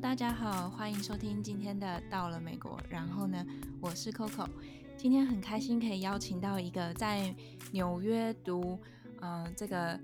[0.00, 2.78] 大家好，欢迎收听今天的到了美国。
[2.88, 3.44] 然后呢，
[3.80, 4.48] 我是 Coco，
[4.96, 7.34] 今天很开心可以邀请到一个在
[7.72, 8.78] 纽约读
[9.20, 9.98] 呃这个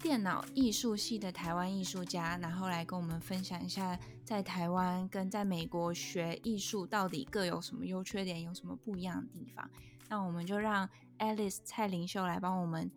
[0.00, 9.70] 电脑艺术系的台湾艺术家，然后来跟我们分享一下在台湾跟在美国学艺术到底各有什么优缺点，有什么不一样的地方。
[10.08, 10.88] 那我们就让
[11.20, 12.90] Alice 蔡玲秀来帮我们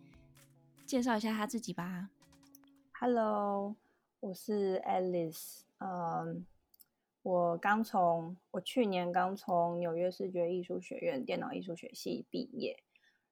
[0.87, 2.09] 介绍一下她自己吧。
[2.99, 3.75] Hello，
[4.19, 5.68] 我是 Alice。
[5.79, 6.45] 嗯，
[7.21, 12.83] 我刚从我去年刚从纽约视觉艺术学院电脑艺术学系毕业，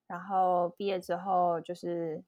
[0.07, 2.23] 然后毕业之后就是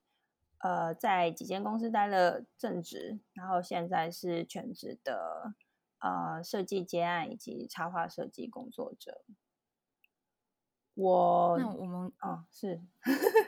[0.58, 5.54] 呃在几间公司待了正职，然后现在是全职的
[6.00, 9.24] 呃设计接案以及插画设计工作者。
[10.94, 12.78] 我那我们哦是，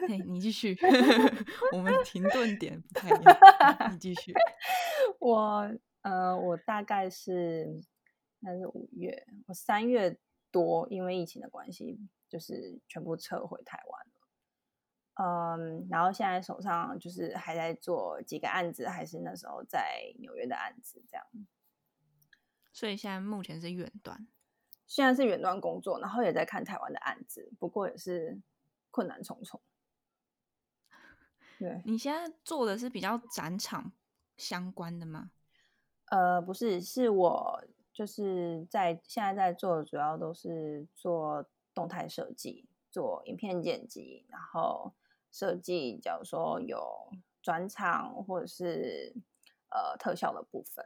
[0.09, 0.75] 嘿，你继续，
[1.73, 4.33] 我们停顿点不太一样，你继续，
[5.20, 5.70] 我。
[6.03, 7.81] 呃，我大概是
[8.41, 10.19] 那是五月，我三月
[10.50, 14.12] 多，因为疫情的关系，就是全部撤回台湾了。
[15.14, 21.27] 嗯，然后现在手上就是还在做几个案子，还是那时候在纽约的案子，这样。
[22.72, 24.27] 所以现在目前是远端，
[24.87, 28.41] 现在是远端工作，然后也在看台湾的案子，不过也是
[28.91, 29.61] 困难重重。
[31.59, 33.92] 对，你现在做的是比较展场
[34.37, 35.31] 相关的吗？
[36.13, 44.93] 呃，不是，是我就是在现在在做的，主要都是做动态设计，做影片剪辑，然后
[45.31, 46.79] 设计，假如说有
[47.41, 49.15] 转场或者是
[49.71, 50.84] 呃特效的部分，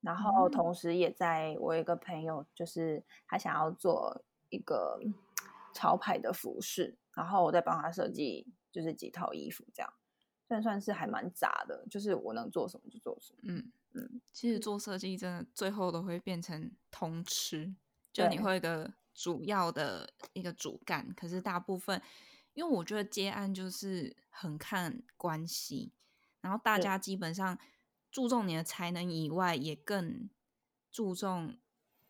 [0.00, 4.98] 然后同时也在我有一个朋友，就是他想要做一个
[5.72, 9.92] 潮牌的服饰，然后我在帮他设计，就是几套衣服这样，
[10.48, 13.70] 算算是还蛮杂的，就是我能做什么就做什么，嗯。
[13.92, 17.74] 嗯，其实做设计真的最后都会变成通吃，
[18.12, 22.00] 就你会有一个主要的一个主干，可是大部分，
[22.54, 25.92] 因为我觉得接案就是很看关系，
[26.40, 27.58] 然后大家基本上
[28.12, 30.30] 注重你的才能以外，也更
[30.92, 31.58] 注重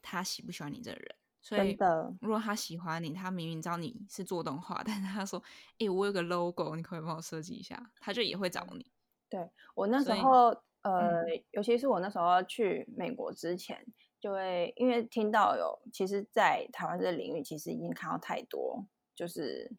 [0.03, 1.17] 他喜不喜欢你这个人。
[1.43, 1.75] 所以，
[2.21, 5.43] 如果他喜欢你，他明明知道你是做动画， 但是他说
[5.81, 8.93] ：“哎、欸，我有个 logo，你可以帮我设计一下。”他就也会找你。
[9.31, 10.55] 对，我那时候。
[10.83, 13.87] 呃，尤其是我那时候去美国之前，
[14.19, 19.71] 就会因为听到有，其实，在台湾这个领域，其实已经看到太多，就是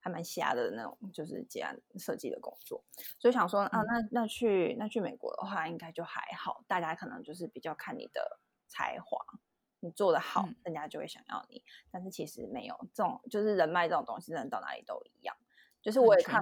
[0.00, 2.82] 还蛮瞎的那种，就是接案设计的工作，
[3.18, 9.18] 所以想说啊，那那去那去美国的话，应该就还好，大家可能就是比较看你的才华，
[9.80, 11.62] 你做的好，人家就会想要你。
[11.90, 15.36] 但是其实没有这种，就是人脉这种东西，人到哪里都一样。
[15.82, 16.40] 就是我也看，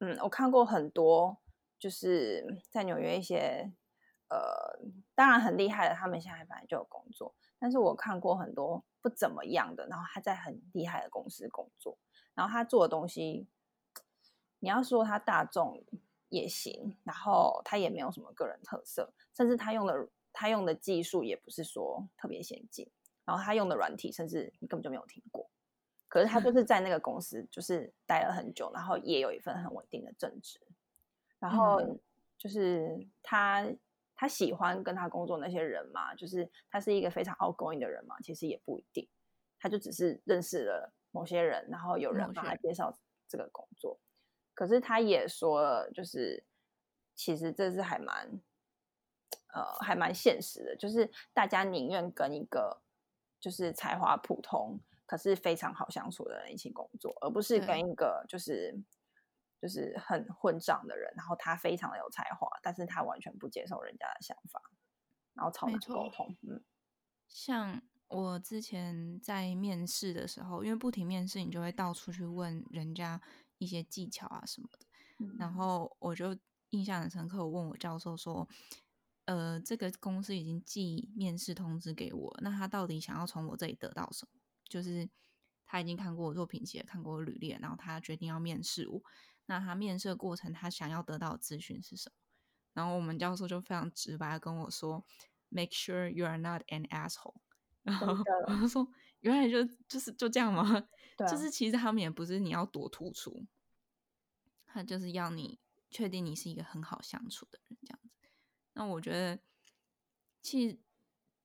[0.00, 1.41] 嗯，我看过很多。
[1.82, 3.68] 就是在纽约一些，
[4.28, 4.38] 呃，
[5.16, 7.34] 当然很厉害的，他们现在本来就有工作。
[7.58, 11.98] 但是我看过很多不怎么样的，然后他在很厉害的公司工作，
[12.34, 13.48] 然后他做的东西，
[14.60, 15.82] 你要说他大众
[16.28, 22.88] 也行，然后他也没有什么个人特色，甚至他用的他用的技术也不是说特别先进，
[23.24, 25.50] 然后他用的软体甚至你根本就没有听过。
[26.06, 30.60] 可是他就是在那个公司就是待了很久，然后也有一份很稳定的正职。
[31.42, 31.80] 然后
[32.38, 33.66] 就是他，
[34.14, 39.08] 他喜欢跟他工作那些人嘛，就是他是一个非常 outgoing 的人嘛，其实也不一定，
[39.58, 43.98] 他就只是认识了某些人，然后有人帮他介绍这个工作。
[44.54, 46.44] 可是他也说了，就是
[47.16, 48.40] 其实这是还蛮，
[49.52, 52.80] 呃，还蛮现实的，就是大家宁愿跟一个
[53.40, 58.80] 就是才华普通，可是非常好相处的人一起工作，而不是跟一个就是。
[59.62, 64.60] 就是很混账的人，然后他非常的有才华，但是他完全不接受人家的想法，
[65.34, 66.36] 然后超难沟通。
[66.40, 66.60] 嗯，
[67.28, 73.22] 像我之前在面试的时候，因为不停面试，你就会到处去问人家
[73.58, 74.78] 一些技巧啊什么的。
[75.20, 76.36] 嗯、然后我就
[76.70, 78.48] 印象很深刻，我问我教授说
[79.26, 84.40] ：“呃，这个公司已经寄面试通知给我，那他到底想要从我这里得到什么？
[84.68, 85.08] 就是
[85.64, 89.00] 他已经看过我作品集，看过我履历，然后他决定要面试我。”
[89.46, 92.14] 那他面试过程，他想要得到的资讯是什么？
[92.74, 95.04] 然后我们教授就非常直白的跟我说
[95.50, 97.40] ：“Make sure you are not an asshole。”
[97.82, 98.16] 然后
[98.46, 98.88] 我就说
[99.20, 100.88] ：“原来就就是就这样吗？
[101.18, 103.44] 对就是其实他们也不是你要多突出，
[104.64, 105.60] 他就是要你
[105.90, 108.30] 确定你是一个很好相处的人这样子。
[108.72, 109.42] 那我觉得，
[110.40, 110.78] 其实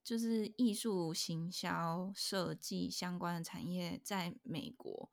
[0.01, 5.11] 就是艺术、行销、设计相关的产业，在美国。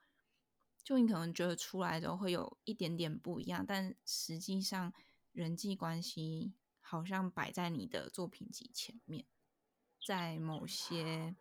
[0.85, 4.93] 就你可能觉得出来的会有一点点不一样，但实际上
[5.33, 9.25] 人际关系好像摆在你的作品集前面，
[10.07, 11.35] 在某些。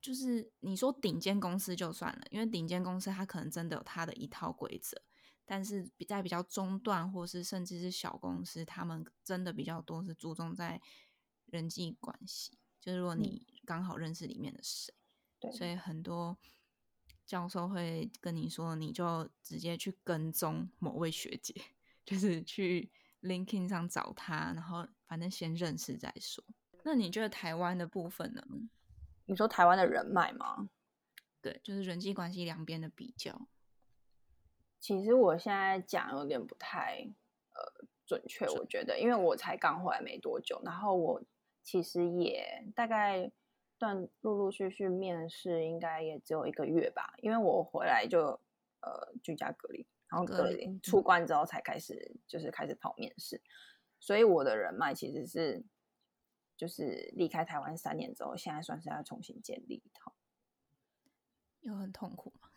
[0.00, 5.00] 就是你说顶尖公司就算了，因为顶尖公司它可能真的有它的一套规则，
[5.44, 10.82] 但是比在比较中段或是甚至是小公司，他们真的比较多是注重在
[11.46, 12.58] 人际关系。
[12.80, 14.92] 就是如果你刚好认识里面的谁，
[15.38, 16.36] 对，所以很多
[17.24, 21.54] 教授会跟你说，你就直接去跟踪某位学姐，
[22.04, 22.90] 就是去
[23.22, 26.44] LinkedIn 上找他，然后反正先认识再说。
[26.84, 28.42] 那你觉得台湾的部分呢？
[29.26, 30.68] 你说台湾的人脉吗？
[31.40, 33.48] 对，就是人际关系两边的比较。
[34.80, 37.08] 其实我现在讲有点不太
[37.54, 41.22] 呃准确，我觉得，因为我才刚回来没多久，然后我
[41.62, 43.30] 其实也大概
[43.82, 48.38] 断陆陆续续面试，应该也只有一个月吧，因为我回来就
[48.80, 53.40] 呃居家隔离，然后隔离出关之后才开始就是开始跑面试，
[53.98, 55.64] 所以我的人脉其实是。
[56.54, 60.12] 就是离开台湾三年之后，现在算是要重新建立一套，
[61.62, 62.48] 有很痛苦吗？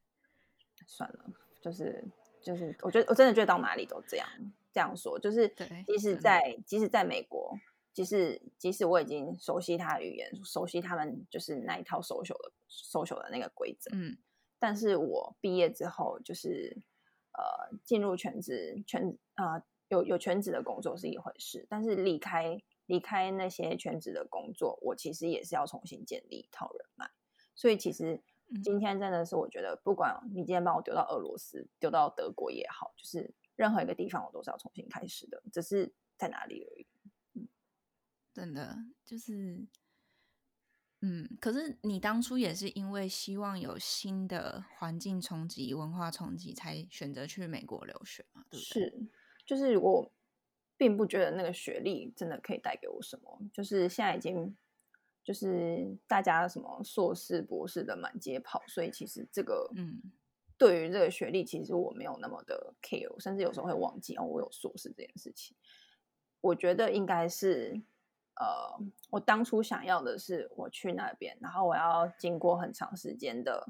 [0.86, 1.26] 算了，
[1.60, 2.02] 就是
[2.40, 4.26] 就是，我觉得我真的觉得到哪里都这样
[4.72, 5.46] 这样说，就是
[5.86, 7.54] 即使在即使在美国，
[7.94, 14.18] 即使即使我已经熟悉他的语言，熟悉他们就是那一套 social 的 social 的那个规则，嗯，
[14.58, 16.76] 但是我毕业之后，就是
[17.32, 22.60] 呃进入全职全啊、呃、有有全职的工作是一回事，但是离开。
[22.86, 27.10] 离开那些全职的工作，我其实也是要重新建立一套人脉。
[27.54, 28.22] 所以其实
[28.62, 36.86] 今天真的是，我觉得不管你今天把我丢到俄罗斯、丢到德国也好，就是任何一个地方，我都是要重新开始的，只是在哪里而已。
[38.34, 39.66] 嗯，真的就是，
[41.00, 48.44] 嗯，可是你当初也是因为希望有新的环境冲击、文化冲击，才选择去美国留学嘛？
[48.50, 48.82] 对不对？
[48.82, 49.08] 是，
[49.46, 50.10] 就是我。
[50.76, 54.54] 并不觉得那个学历真的可以带给我什么，就是现在已经
[55.22, 60.02] 就是大家什么硕士、博士的满街跑，所以其实这个嗯，
[60.58, 65.56] 对于这个学历，其实我没有那么的 care，甚至有时候会忘记哦，我有硕士这件事情。
[66.40, 67.80] 我觉得应该是
[68.36, 68.78] 呃，
[69.10, 73.66] 我当初想要的是我去那边，然后我要经过很长时间的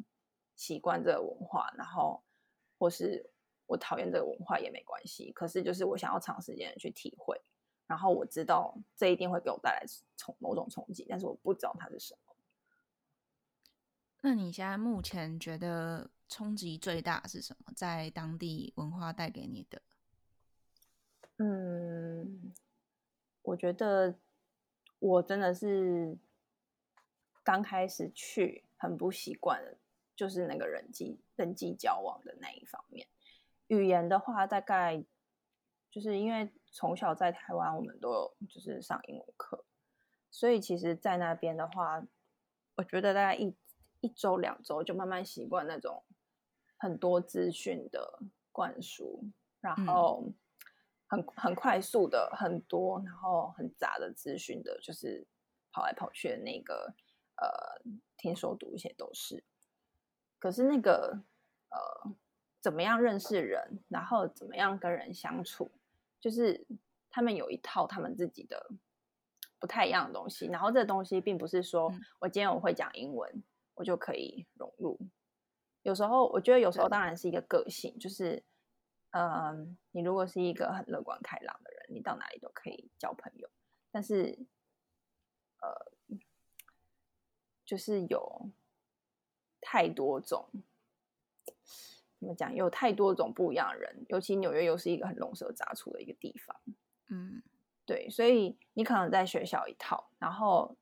[0.56, 2.22] 习惯这个文化，然后
[2.78, 3.30] 或是。
[3.66, 7.40] 我讨厌这个文化也没关系，可是就是我想要长时间的去体会，
[7.86, 9.86] 然后我知道这一定会给我带来
[10.18, 12.36] 从某种冲击，但是我不知道它是什么。
[14.20, 17.72] 那你现在目前觉得冲击最大是什么？
[17.74, 19.80] 在当地文化带给你的？
[21.38, 22.52] 嗯，
[23.40, 24.14] 我觉得
[25.06, 26.16] 我真的是
[27.42, 29.62] 刚开始去很不习惯，
[30.16, 33.06] 就是那个人际人际交往的那一方面。
[33.66, 35.04] 语言的话，大概
[35.90, 39.62] 就是因为从小在台湾，我们都有就是上英文课，
[40.30, 42.02] 所以其实，在那边的话，
[42.76, 43.54] 我觉得大概一
[44.00, 46.02] 一周两周就慢慢习惯那种
[46.78, 48.20] 很多资讯的
[48.52, 49.22] 灌输，
[49.60, 50.30] 然后
[51.16, 55.26] 很很快速的很多，然后很杂的资讯的，就是
[55.72, 56.92] 跑来跑去的那个
[57.36, 57.80] 呃，
[58.16, 59.42] 听说读写都是，
[60.38, 61.20] 可是那个
[61.70, 62.14] 呃。
[62.64, 65.70] 怎么样认识人，然后怎么样跟人相处，
[66.18, 66.66] 就是
[67.10, 68.70] 他们有一套他们自己的
[69.58, 70.46] 不太一样的东西。
[70.46, 73.42] 然后这东西并不是说我今天我会讲英文，
[73.74, 74.98] 我就可以融入。
[75.82, 78.42] 有时候我觉得有时候当然是一个个性，就是嗯、
[79.14, 79.54] 呃，
[79.92, 83.48] 你如果是一个很乐观开朗的人，你到哪里都可以交朋友。
[83.92, 84.36] 但是
[85.60, 86.18] 呃，
[87.64, 88.50] 就是有
[89.60, 90.48] 太多种。
[92.18, 92.52] 怎么讲？
[92.52, 96.56] 有太多种不一样的人，尤其纽约又是一个很龙蛇杂处的一个地方。
[97.10, 97.40] 嗯，
[97.86, 100.76] 对，所以你可能在学校一套，然后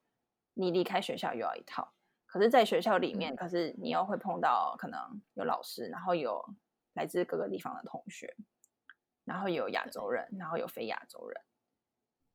[0.55, 1.93] 你离开学校又要一套。
[2.25, 6.43] 可是，在学校里面，嗯、可是你又会碰到可能有老师，然后有
[6.93, 8.37] 来自各个地方的同学，
[9.25, 11.43] 然后有亚洲人，然后有非亚洲人，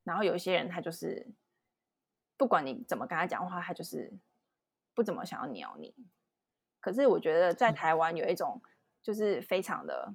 [0.03, 1.27] 然后有一些人他就是
[2.37, 4.13] 不管你怎么跟他讲话，他就是
[4.93, 5.93] 不怎么想要鸟你。
[6.79, 8.61] 可是我觉得在台湾有一种。
[9.03, 10.13] 就是非常的，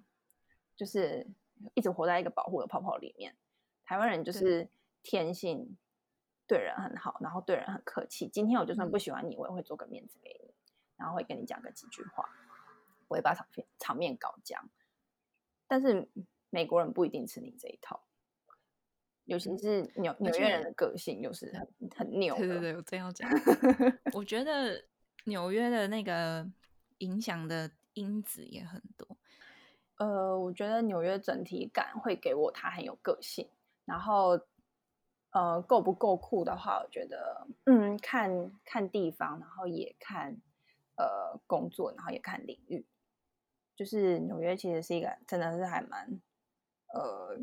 [0.77, 1.27] 就是
[1.73, 3.35] 一直活在一个保护的泡泡里面。
[3.87, 4.69] 台湾人就是
[5.03, 5.79] 天性
[6.47, 8.29] 对人很好，然后对人很客气。
[8.29, 10.53] 今天我就算不喜欢你，我也会做个面子给你，
[10.99, 12.29] 然后会跟你讲个几句话，
[13.13, 14.69] 我会把场面场面搞僵。
[15.69, 16.09] 但是
[16.51, 18.03] 美国人不一定吃你这一套，
[19.25, 22.35] 尤其是纽纽约人的个性又是很很牛。
[22.37, 23.31] 对对对，我真要讲，
[24.15, 24.85] 我觉得
[25.25, 26.51] 纽约的那个
[26.99, 27.71] 影响的。
[27.95, 29.07] 因子也很多，
[29.99, 33.47] 呃，我觉得纽约整体感会给我它很有个性，
[33.85, 34.41] 然后
[35.33, 40.35] 呃，够不够酷的话，我觉得嗯，看看地方，然后也看
[40.97, 42.87] 呃工作，然后也看领域。
[43.75, 46.21] 就是纽约其实是一个真的是还蛮
[46.95, 47.39] 呃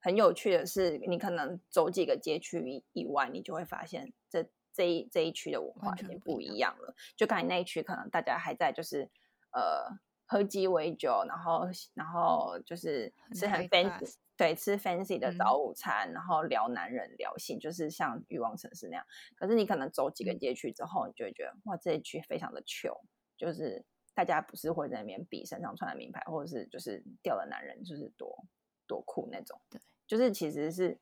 [0.00, 6.94] 很有趣的是，你可能走几个街区以以外，你就会发现这这一这一区的文化已经不一样了。
[7.16, 9.10] 就刚才那一区，可能大家还在就是
[9.52, 9.98] 呃。
[10.24, 19.04] 喝鸡尾酒，然后然后就是吃很 fancy，对，吃 fancy 的早午餐，嗯，然后聊男人聊性，就是像欲望城市那样。
[19.36, 22.98] 可是你可能走几个街区之后，你就会觉得哇，这一区非常的 chill，
[23.36, 28.44] 就是大家不是会在那边比身上穿的名牌，或者是就是掉的男人就是多
[28.86, 29.60] 多酷那种。
[29.70, 30.98] 对，就是其实是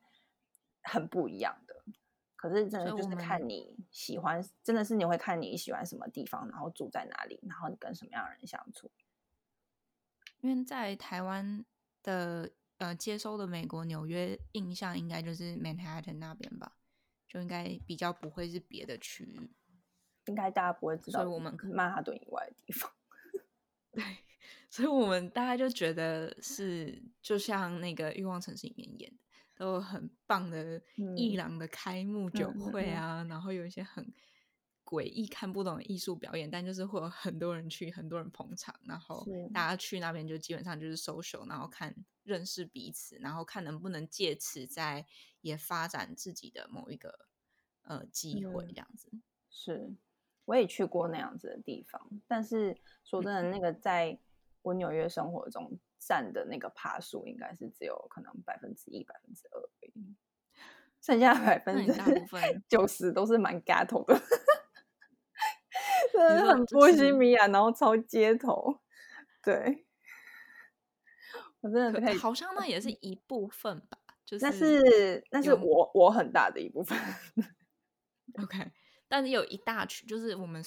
[0.83, 1.83] 很不一样的。
[2.37, 8.91] 可是真的就是看你喜欢，真的是你会看你喜欢什么地方，然后住在哪里，然后你跟什么样的人相处。
[10.41, 11.63] 因为在台湾
[12.03, 16.79] 的呃接收的美国纽约印象，应该就是 Manhattan 那边吧，
[17.29, 19.51] 就应该比较不会是别的区域，
[20.25, 21.21] 应该大家不会知道。
[21.21, 22.91] 所以我们曼哈顿以外的地方，
[23.95, 24.05] 对，
[24.69, 29.19] 所以我们大概就觉得是就像那个欲望城市里面演的，
[29.57, 30.81] 都有很棒的
[31.17, 34.13] 艺廊的开幕酒会啊，嗯、然后有一些很。
[34.83, 41.95] 诡异看不懂的艺术表演，但就是会有很多人去，很多人捧场，然后大家去那边就基本上就是 social，然后看
[42.25, 45.07] 认识彼此，然后看能不能借此在
[45.43, 47.29] 也发展自己的某一个
[47.83, 49.11] 呃机会这样子。
[49.13, 49.23] 嗯。
[49.49, 49.95] 是，
[50.51, 54.19] 我也去过那样子的地方，但是说真的，那个在
[54.63, 60.17] 我纽约生活中占的那个爬数，应该是只有可能百分之一、百分之二而已，
[61.01, 61.93] 剩下百分之
[62.69, 64.21] 九十都是蛮 ghetto 的。
[66.13, 68.81] 真的很波西米亚，然后超街头，
[69.45, 69.87] 对，
[71.61, 76.99] 我真的好像那也是一部分吧，就是那是那是我我很大的一部分。
[78.43, 78.73] OK，
[79.11, 80.65] 但是有一大群，就是我们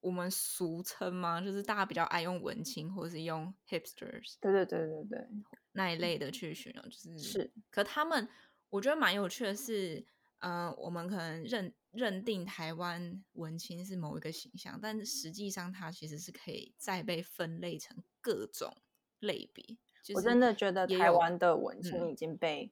[0.00, 5.28] 我们俗称嘛，就是大家比较爱用文青或者是用 hipsters，对对对对对，
[5.72, 8.28] 那一类的去形容，就是是，可他们
[8.70, 10.04] 我觉得蛮有趣的是。
[10.40, 18.72] 呃，我们可能认认定台湾文青是某一个形象，但实际上它其实是可以再被分类成各种
[19.18, 19.76] 类别。
[20.00, 22.70] 就是、我真的觉得台湾的文青已经被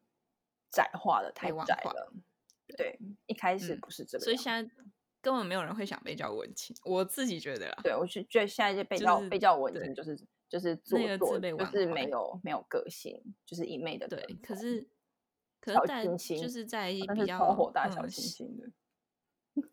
[0.71, 2.13] 窄化了，太窄了。
[2.75, 4.75] 对，一开始不是这个、嗯，所以现在
[5.21, 6.75] 根本没有人会想被叫文青。
[6.85, 10.19] 我自己觉得啦，对，我是觉得现在就被叫、就是、被叫文青，就是
[10.49, 14.09] 就是做作，就是没有没有个性，就是一昧的。
[14.09, 14.89] 对，可是。
[15.67, 18.69] 小清新，就是在比较火大小清新的，
[19.55, 19.69] 嗯、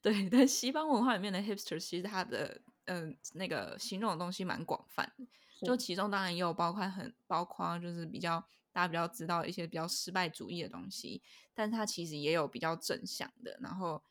[0.00, 0.28] 对。
[0.30, 5.26] 但西方文化里面的 hipster，其实它的嗯、呃、那个形容的东西蛮广泛的，
[5.66, 11.22] 就其中当然也有包括很包括就是比较大家比较知道一些比较失败主义的东西，
[11.54, 14.04] 但它其实也有比较正向的，然后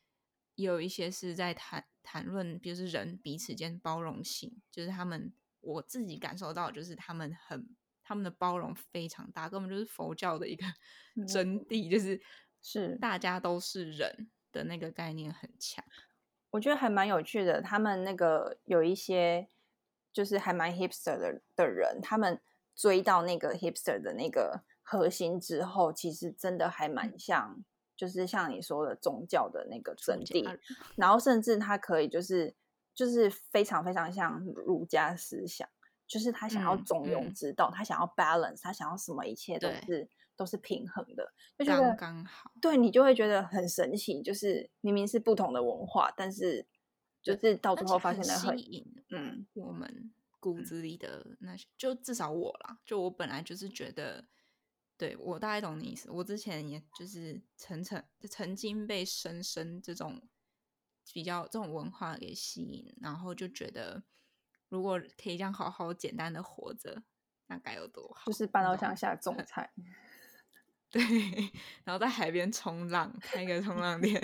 [0.56, 7.76] 也有一些是在谈谈论，比如是人彼此间包容性，就是他们我自己感受到就是他们很。
[8.06, 10.66] 他们的包容非常大，根本就是佛教的一个
[11.26, 12.20] 真谛，嗯、就是
[12.60, 15.82] 是大家都是人的那个概念很强。
[16.50, 19.48] 我觉得还蛮有趣的，他们那个有一些
[20.12, 22.38] 就是还蛮 hipster 的的人，他们
[22.74, 27.64] 追到那个 hipster 的那个核心之后，其实真的还蛮像，嗯、
[27.96, 30.58] 就是像你说的宗教的那个真谛，
[30.96, 32.54] 然后甚至他可以就是
[32.94, 35.68] 就是非常非常像儒家思想。
[36.06, 41.26] 就是他想要中庸之道，嗯嗯，他想要 balance，他想要什么，一切都是都是平衡的，
[41.56, 42.52] 就觉得刚刚好。
[42.60, 46.66] 对，你就会觉得很神奇，就是明明是不同的文化，但是
[47.22, 48.54] 就是到最后发现的很，
[49.10, 50.12] 嗯，我们
[50.52, 54.26] 骨子里的那些，就至少我啦，就我本来就是觉得，
[54.98, 56.10] 对，我大概懂你意思。
[56.10, 60.20] 我之前也就是曾曾曾经被深深这种
[61.12, 64.02] 比较这种文化给吸引，然后就觉得。
[64.70, 67.04] 如果可以这样好好简单的活着，
[67.46, 68.24] 那该有多好！
[68.26, 69.72] 就是搬到乡下种菜，
[70.90, 71.00] 对，
[71.84, 74.20] 然后在海边冲浪，开一个冲浪店，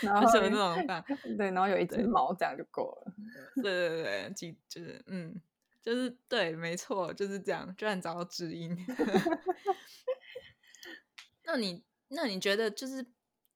[0.00, 0.86] 然后什么那种
[1.36, 3.12] 对，然后有一只猫，这样就够了。
[3.56, 5.40] 对对对对，就是嗯，
[5.82, 8.76] 就是对，没错，就是这样，居然找到知音。
[11.44, 13.06] 那你那你觉得，就是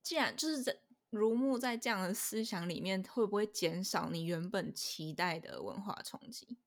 [0.02, 0.76] 既然就是在。
[1.10, 6.58] 如沐在这样的思想里面，会不会减少你原本期待的文化冲击？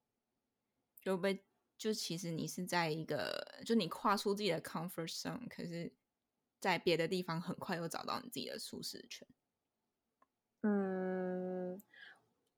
[1.00, 1.44] 就被
[1.78, 5.94] 就其实你是在一个，就你跨出自己的 comfort zone，可是
[6.60, 9.28] 在别的地方很快又找到你自己的舒适圈。
[10.64, 11.82] 嗯，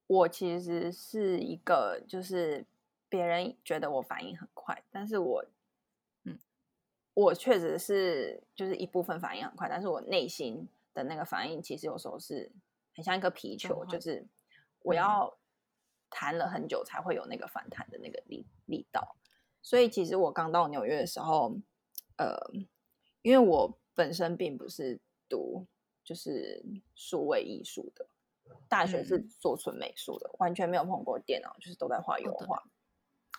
[0.08, 2.66] 我其实是一个就是
[3.08, 5.46] 别人觉得我反应很快，但是我，
[6.26, 6.38] 嗯，
[7.14, 12.52] 我确实是就是一部分反应很快，但是我内心的那个反应其实有时候是
[12.94, 14.26] 很像一个皮球，就是
[14.82, 15.38] 我要
[16.10, 19.16] 弹了很久才会有那个反弹的那个力力道。
[19.62, 21.56] 所以其实我刚到纽约的时候，
[22.18, 22.36] 呃，
[23.22, 25.66] 因为我本身并不是读
[26.04, 26.64] 就是
[26.96, 28.06] 数位艺术的。
[28.68, 32.64] 大学是做纯美术的，嗯，完全没有碰过电脑，就是都在画油画、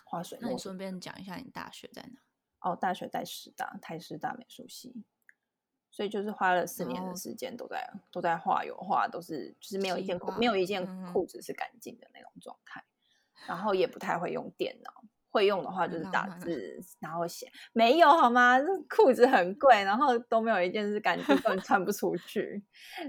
[0.05, 0.47] 画水墨。
[0.47, 2.21] 那你顺便讲一下你大学在哪？
[2.59, 5.03] 哦，大学在师大，台师大美术系，
[5.91, 12.83] 所以就是花了四年的时间都在都在画油画，都是就是没有一件裤没有一件裤子是干净的那种状态，
[13.41, 15.03] 嗯，然后也不太会用电脑，
[15.35, 17.51] 会用的话就是打字，嗯，然后写。
[17.73, 18.57] 没有好吗？
[18.89, 22.63] 裤子很贵，然后都没有一件是干净，根本穿不出去，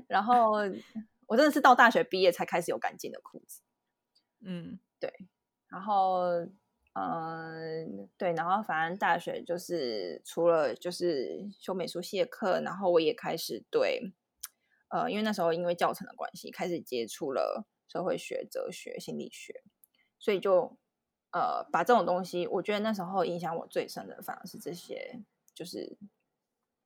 [0.08, 0.52] 然后。
[1.28, 3.60] 我真的是到大学毕业才开始有干净的裤子，
[4.46, 5.12] 嗯，对，
[5.66, 6.54] 然后，嗯、
[6.94, 14.14] 呃，对，然后反正大学就是除了就是修美术系的课，然后我也开始对，
[14.86, 19.64] 呃，因为那时候因为教程的关系，开始接触了社会学、哲学、心理学，
[20.20, 20.78] 所以就
[21.36, 25.20] 呃把这种东西，我觉得那时候影响我最深的反而是这些，
[25.54, 25.98] 就是。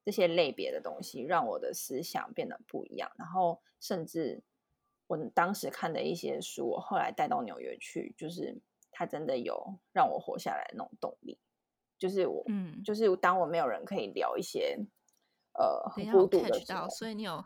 [0.03, 4.43] 这些类别的东西让我的思想变得不一样，然后甚至
[5.07, 8.59] 我当时看的一些书，我后来带到纽约去，就是
[8.91, 11.39] 它真的有让我活下来的那种动力。
[11.99, 14.79] 就是我，嗯，就是当我没有人可以聊一些
[15.53, 17.45] 呃很孤独的时候，所以你有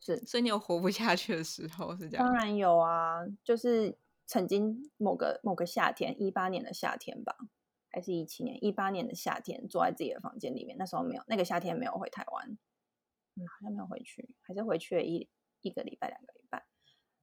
[0.00, 2.24] 是，所以你有活不下去的时候是这样？
[2.24, 3.94] 当然有啊，就是
[4.26, 7.36] 曾经某个某个夏天，一八年的夏天吧。
[7.88, 10.76] 还是一七年、一八年的夏天，坐在自己的房间里面。
[10.76, 12.50] 那时候没有，那个夏天没有回台湾，
[13.36, 15.26] 嗯，好像没有回去，还是回去了一
[15.62, 16.66] 一个礼拜、两个礼拜。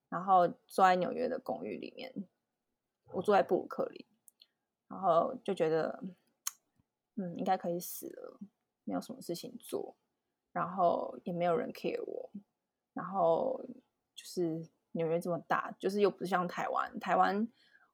[0.09, 2.11] 然后坐在纽约的公寓里面，
[3.11, 4.03] 我坐在布鲁克林，
[4.87, 6.03] 然后就觉得，
[7.17, 8.39] 嗯，应该可以死了，
[8.83, 9.95] 没有什么事情做，
[10.51, 12.31] 然后也没有人 care 我，
[12.93, 13.63] 然后
[14.15, 17.47] 就是纽约这么大，就是又不像台湾，台湾。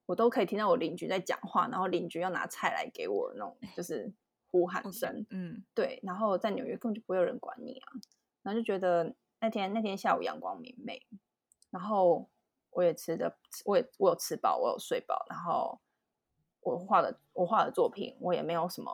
[0.05, 4.11] 我都可以听到我邻居在讲话，然后邻居要拿菜来给我那种，就是
[4.47, 5.23] 呼喊声。
[5.29, 5.99] 嗯，对。
[6.01, 7.93] 然后在纽约根本就不会有人管你啊。
[8.41, 11.05] 然后就觉得那天那天下午阳光明媚，
[11.69, 12.27] 然后
[12.71, 15.23] 我也吃的，我也我有吃饱，我有睡饱。
[15.29, 15.79] 然后
[16.61, 18.91] 我画的我画的作品，我也没有什么，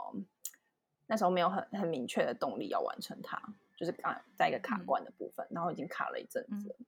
[1.06, 3.42] 那时候没有很很明确的动力要完成它，
[3.78, 6.86] 就是刚在一个卡关的部分，嗯，然后已经卡了一阵子，嗯。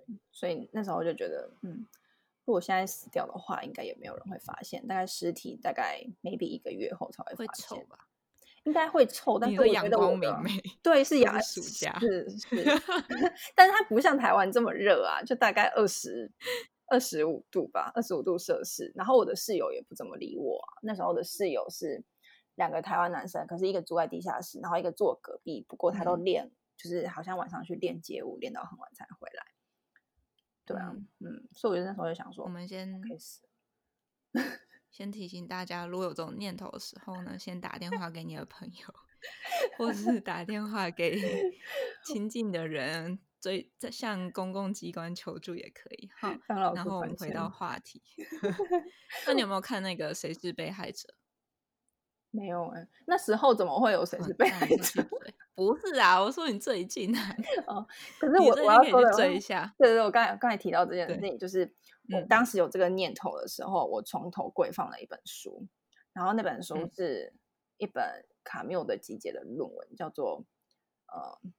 [0.00, 1.86] 对，所以那时候就觉得，嗯。
[2.46, 4.86] 如果现在死掉的话，应该也没有人会发现。
[4.86, 8.06] 大概尸体大概 maybe 一个月后才会发现会臭吧？
[8.64, 10.50] 应该会臭， 但是我觉得我阳光明媚，
[10.82, 12.46] 对，是 亚暑假，是是，
[13.56, 16.30] 但是它不像台湾这么热啊，就大概二十
[16.88, 18.92] 二十五度吧，二十五度摄氏。
[18.94, 20.68] 然后我的室友也不怎么理我啊。
[20.82, 22.04] 那时候的室友是
[22.56, 25.64] 两个台湾男生，可是一个住在地下室，然后一个住隔壁。
[25.66, 29.53] 不过他都练、嗯，就是好像晚上去练街舞，练到很晚才回来。
[30.66, 33.40] 对啊，嗯，所以我就那时候就想说，我们先开始，
[34.90, 38.94] 先提醒大家，如果有这种念头的时候呢，先打电话给你的朋友，
[39.76, 41.20] 或是打电话给
[42.06, 46.08] 亲近的人，最向公共机关求助也可以。
[46.20, 48.02] 好，然后我们回到话题，
[49.26, 51.08] 那你有没有看那个《谁是被害者》？
[52.34, 55.00] 没有哎、欸，那时候怎么会有谁是被害者？
[55.54, 57.36] 不是啊，我说你最近啊。
[57.68, 57.86] 哦，
[58.18, 59.72] 可是我我要说追一下。
[59.78, 61.72] 对对对，我刚才刚才提到这件事情，就是
[62.12, 65.64] 我当时有这个念头的时候，我床头柜放了一本书，
[66.12, 67.32] 然后那本书是
[67.76, 70.44] 一本卡缪的集结的论文，叫做
[71.06, 71.38] 呃《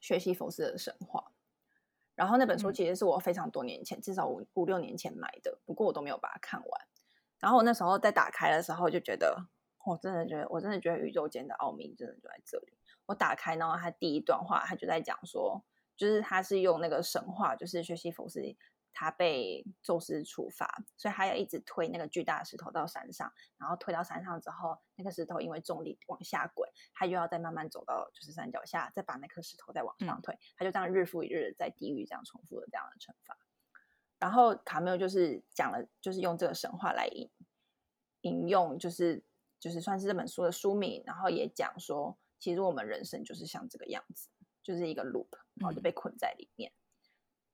[0.00, 1.20] 薛西弗斯的神话》。
[2.16, 6.80] 然后那本书其实是我非常多年前，至少五五六年前买的，不过我都没有把它看完。
[7.38, 9.46] 然后我那时候在打开的时候就觉得。
[9.86, 12.72] 我真的觉得，我真的觉得宇宙间的奥秘真的就在这里。
[13.06, 15.62] 我打开，然后他第一段话，他就在讲说，
[15.94, 18.40] 就是他是用那个神话，就是薛西弗斯
[18.94, 33.36] 他被宙斯处罚，所以他要一直推那个巨大的石头到山上，然后推到山上之后，那个石头因为重力往下滚，他又要再慢慢走到就是山脚下，再把那颗石头再往上推，他就这样日复一日在地狱这样重复的这样的惩罚。
[34.18, 37.28] 然后卡缪就是讲了，就是用这个神话来引
[38.22, 39.22] 引用，就是。
[39.64, 44.28] 就是算是这本书的书名，然后也讲说，其实我们人生就是像这个样子，
[44.62, 46.70] 就是一个 loop，然后就被困在里面。
[46.70, 46.76] 嗯、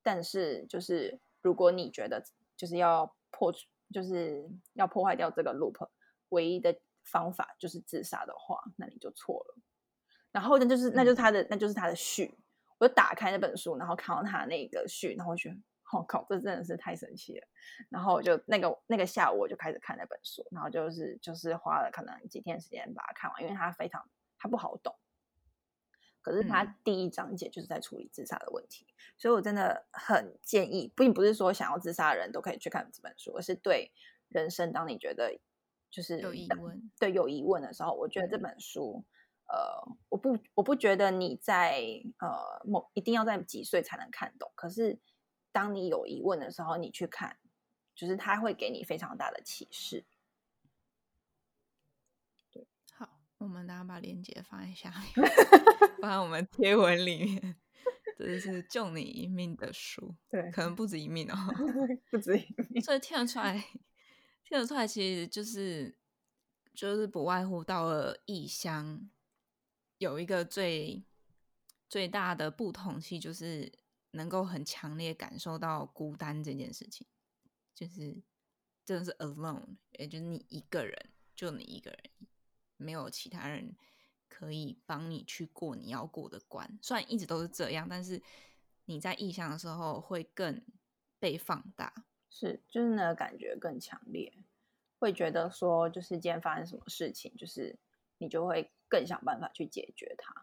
[0.03, 2.21] 但是，就是如果你觉得
[2.57, 3.55] 就是要破，
[3.95, 5.89] 就是要破坏掉这个 loop，
[6.31, 9.55] 唯一的方法就是自杀的话，那你就错了。
[10.33, 12.37] 然后呢，就是那就是他的、嗯、那就是他的序。
[12.79, 15.57] 我就打开那本书，然后看到他那个序，然后我觉得
[15.99, 17.47] 我靠，这真的是太神奇了。
[17.89, 24.95] 然后我就那个那个下午我就开始看那本书，然后就是就是花了可能几天时间把它看完，因为它非常它不好懂。
[26.23, 33.91] 可是它第一章节就是在处理自杀的问题，嗯、所以我真的很建议，并不是说想要自杀的人都可以去看这本书，而是对
[34.29, 35.41] 人生，当你觉得
[35.91, 39.03] 就是有疑问，对有疑问的时候，我觉得这本书，
[39.47, 41.81] 嗯、呃，我不我不觉得你在
[42.19, 44.99] 呃某一定要在几岁才能看懂，可是
[45.53, 47.39] 当你有疑问的时候，你去看，
[47.95, 50.05] 就是它会给你非常大的启示。
[53.39, 55.31] 我们大家把链接放在下面，
[56.03, 57.57] 放在我们贴文里面。
[58.19, 61.35] 这是救你一命的书，对，可能不止一命哦，
[62.13, 62.81] 不止一命。
[62.85, 63.59] 所以听得出来，
[64.45, 65.97] 听得出来，其实就是
[66.75, 69.09] 就是不外乎到了异乡，
[69.97, 71.03] 有一个最
[71.89, 73.73] 最大的不同性，就是
[74.13, 77.07] 能够很强烈感受到孤单这件事情，
[77.75, 78.23] 就是
[78.85, 81.99] 真的是 alone，也就是你一个人，就你一个人。
[82.83, 83.77] 没有其他人
[84.27, 88.23] 可以帮你去过你要过的关，虽然一直都是这样，但是
[88.87, 90.65] 你在异乡的时候会更
[91.19, 94.33] 被放大，是就是那个感觉更强烈，
[94.99, 97.79] 会觉得说就是今天发生什么事情，就是
[98.17, 100.35] 你就会更想办法去解决它，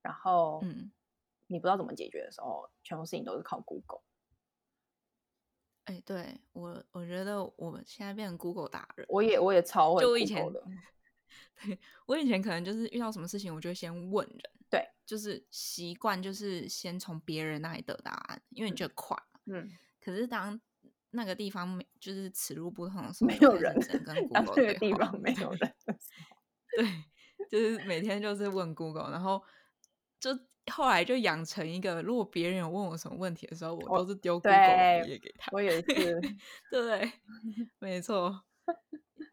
[0.00, 0.90] 然后嗯，
[1.48, 4.02] 你不知道怎么解决的时候，全部事情都是靠 Google。
[5.84, 10.62] 哎，对我我觉得我现在变成 Google 达人，我也我也超就我以前的。
[11.60, 19.16] 对，我以前可能就是遇到什么事情，我就先问人，对，就是习惯就是先从别人那里得答案，因为你觉得快。
[19.46, 19.70] 嗯。
[20.00, 20.58] 可是当
[21.10, 25.74] 那个地方就是此路不通的时候，没有人跟 Google 对方没有人。
[26.76, 29.42] 对，就是每天就是问 Google，然后
[30.20, 30.30] 就
[30.68, 35.50] 后来就养成一个，如果别人有问我什么问题的时候，我都是丢 Google 也给他。
[35.52, 36.20] 我也是，
[36.70, 37.12] 对，
[37.78, 38.44] 没错，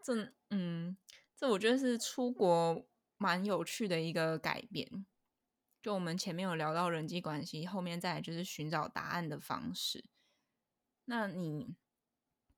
[0.04, 0.98] 这嗯。
[1.38, 5.06] 这我觉得是出国蛮有趣的一个改变。
[5.82, 10.06] 就我们前面有聊到人际关系，后面再来就是寻找答案的方式。
[11.04, 11.76] 那你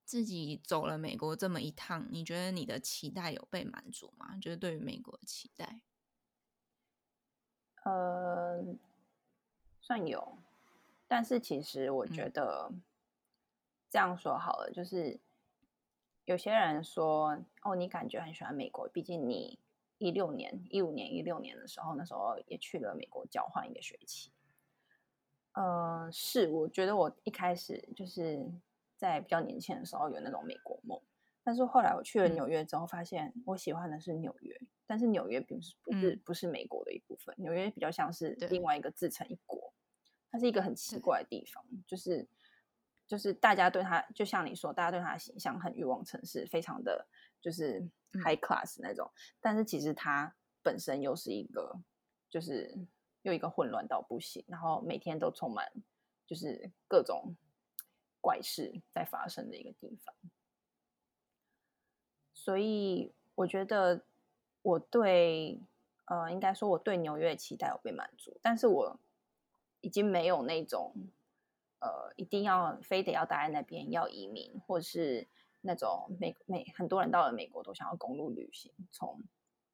[0.06, 4.38] 自己走了美国这么一趟，你觉得你的期待有被满足吗？
[4.40, 5.82] 就是对于美国的期待？
[7.90, 8.64] 呃，
[9.82, 10.38] 算有，
[11.08, 12.72] 但是其实我觉得
[13.90, 15.20] 这样说好了，就是。
[16.26, 19.58] 有些人说：“哦，你感觉很喜欢美国，毕竟你
[19.98, 24.30] 一六年、一五年、一六年的时候，那时候也去了美国交换一个学期。”
[25.56, 28.46] 呃，是，我觉得我一开始就是
[28.98, 31.00] 在比较年轻的时候有那种美国梦，
[31.48, 34.54] 但是后来我去了纽约之后，发现我喜欢的是纽约，
[34.86, 39.74] 但是纽约并不是不是不是美国的一部分，纽约比较像是另外一个自成一国，
[40.30, 42.28] 它是一个很奇怪的地方，就是。
[43.08, 47.08] 就是大家对它，就像你说，大家对它的形象很欲望城市，非常的
[47.40, 47.80] 就是
[48.12, 49.10] high class 那种。
[49.16, 51.74] 嗯、但是其实它本身又是一个，
[52.30, 52.78] 就是
[53.22, 55.72] 又一个混乱到不行，然后每天都充满
[56.26, 57.34] 就是各种
[58.20, 60.14] 怪事在发生的一个地方。
[62.48, 64.02] 所以我觉得
[64.62, 65.60] 我对
[66.06, 68.98] 呃，应该说我对纽约的期待有被满足，但是我
[69.82, 70.94] 已经没有那种。
[71.80, 75.28] 呃，一定要非得要待在那边，要移民，或是
[75.62, 79.22] 那种美美很多人到了美国都想要公路旅行，从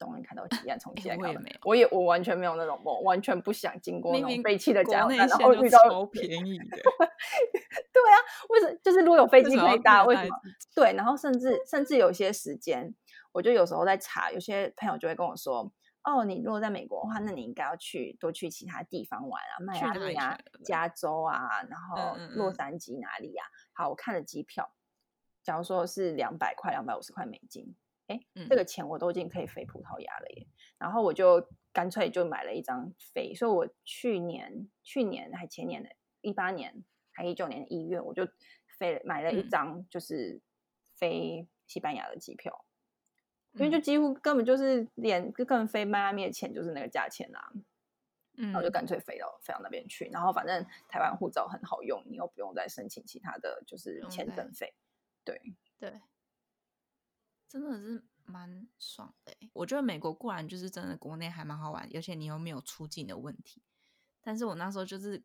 [0.04, 6.66] 东岸看到体验，从看到，欸，我也我完全没有那种梦，完全不想经过那种废弃的加油站，然后遇到超 便宜的。
[6.68, 8.18] 对啊，
[8.50, 8.78] 为什么？
[8.84, 10.36] 就是如果有飞机可以搭，为什么？
[10.76, 12.94] 对，然后甚至甚至有些时间，
[13.32, 15.72] 我就有时候在查，有些朋友就会跟我说。
[16.06, 23.48] 哦，你如果在美国的话，那你应该要去多去其他地方玩啊，迈阿密啊、加州啊，然后洛杉矶哪里呀、啊？
[23.48, 24.70] 嗯嗯好，我看了机票，
[25.44, 27.74] 假如说是两百块、两百五十块美金，
[28.50, 30.48] 这个钱我都已经可以飞葡萄牙了耶。
[30.78, 35.90] 然后我就干脆就买了一张飞，所以我去年、去年还前年的
[36.22, 38.28] 一八年还一九年一月，我就
[38.78, 40.42] 飞买了一张就是
[40.96, 42.66] 飞西班牙的机票。
[43.54, 47.54] 因为就几乎根本就是连根本飞迈阿密的钱就是那个价钱啦，
[48.36, 54.74] 嗯，然后就干脆飞到飞到那边去，然后反正台湾护照很好用，你又不用再申请其他的就是签证费，
[55.24, 55.40] 对。
[55.80, 55.92] 对，
[57.54, 59.32] 真的是蛮爽的。
[59.54, 63.62] 我觉得美国固然就是真的国内还蛮好玩，而且你又没有出境的问题，
[64.22, 65.24] 但是我那时候就是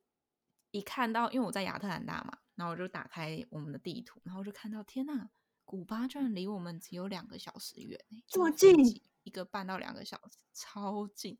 [0.73, 5.31] 一看到，因为我在亚特兰大嘛，然后我就打开我们的地图，然后就看到天呐。
[5.64, 11.38] 古巴居然离我们只有两个小时远，这么近，一个半到两个小时，超近。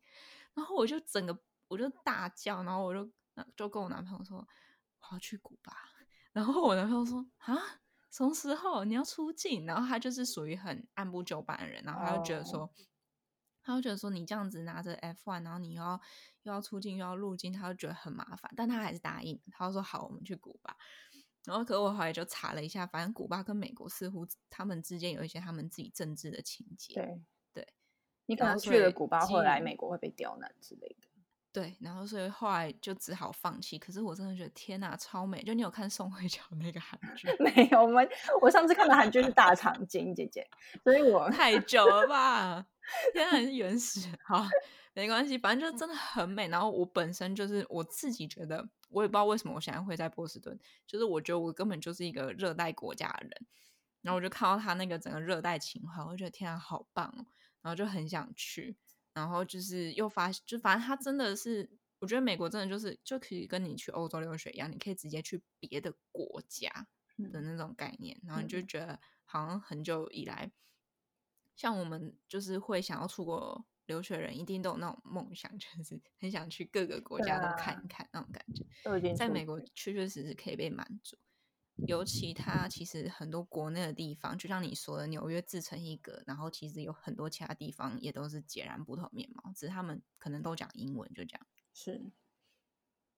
[0.55, 3.11] 然后我就整个我就大叫，然后我就
[3.55, 5.75] 就跟我男朋友说我要去古巴，
[6.31, 7.55] 然后我男朋友说啊，
[8.11, 9.65] 什么时候你要出镜？
[9.65, 12.69] 然后他就是属于很按部就班的人，然后他就觉得说，oh.
[13.61, 16.01] 他就觉得说你这样子拿着 F one，然后你又要
[16.43, 20.75] 又要出镜又要入境，他就觉得很麻烦，但他还是答应，他就说好，我们去古巴。
[21.45, 26.93] 然后，可我后来就查了一下，反正古巴跟美国似乎他们之间有一些他们自己政治的情节。
[26.93, 27.21] 对，
[27.53, 27.73] 对，
[28.25, 31.08] 你可能去了古巴，后来美国会被刁难之类的。
[31.51, 33.79] 对，然后所以后来就只好放弃。
[33.79, 35.41] 可是我真的觉得天哪，超美！
[35.43, 37.27] 就你有看宋慧乔那个韩剧？
[37.39, 38.07] 没有，我们
[38.41, 40.47] 我上次看的韩剧是《大长今》姐姐，
[40.83, 42.65] 所以我太久了吧？
[43.13, 44.07] 天哪，是原始。
[44.23, 44.45] 好，
[44.93, 46.47] 没关系，反正就真的很美。
[46.49, 48.69] 然后我本身就是我自己觉得。
[48.91, 53.45] 我也不知道为什么我现在会在波士顿，就是我觉得我根本就是一个热带国家的人，
[54.01, 57.23] 然后我就看到他那个整个热带情怀，我觉得天啊，好棒哦，
[57.61, 58.75] 然后就很想去，
[59.19, 66.69] 然后就是又发现，就反正他真的是，我觉得美国真的就是就可以跟你去欧洲留学一样，你可以直接去别的国家
[67.31, 70.51] 的那种概念，然后你就觉得好像很久以来，
[71.55, 73.65] 像我们就是会想要出国。
[73.89, 78.63] 留学人一定都有那种梦想， 就是很想去各个国家都看一看那种感觉。
[79.15, 81.17] 在美国确确实实可以被满足，
[81.87, 91.47] 尤其他其实很多国内的地方，就像你说的，纽约自成一格，然后其实有很多其他地方也都是截然不同面貌，只是他们可能都讲英文，就这样。
[91.73, 92.01] 是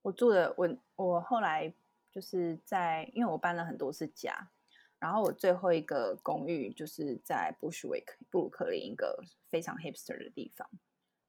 [0.02, 1.74] 我住的，我我后来
[2.12, 4.52] 就是在，因为我搬了很多次家。
[5.00, 10.69] 然后我最后一个公寓就是在 Bushwick 布鲁克林一个非常 hipster 的地方，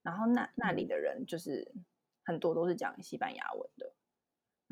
[0.02, 1.72] 然后那那里的人就是
[2.22, 3.91] 很多都是讲西班牙文的，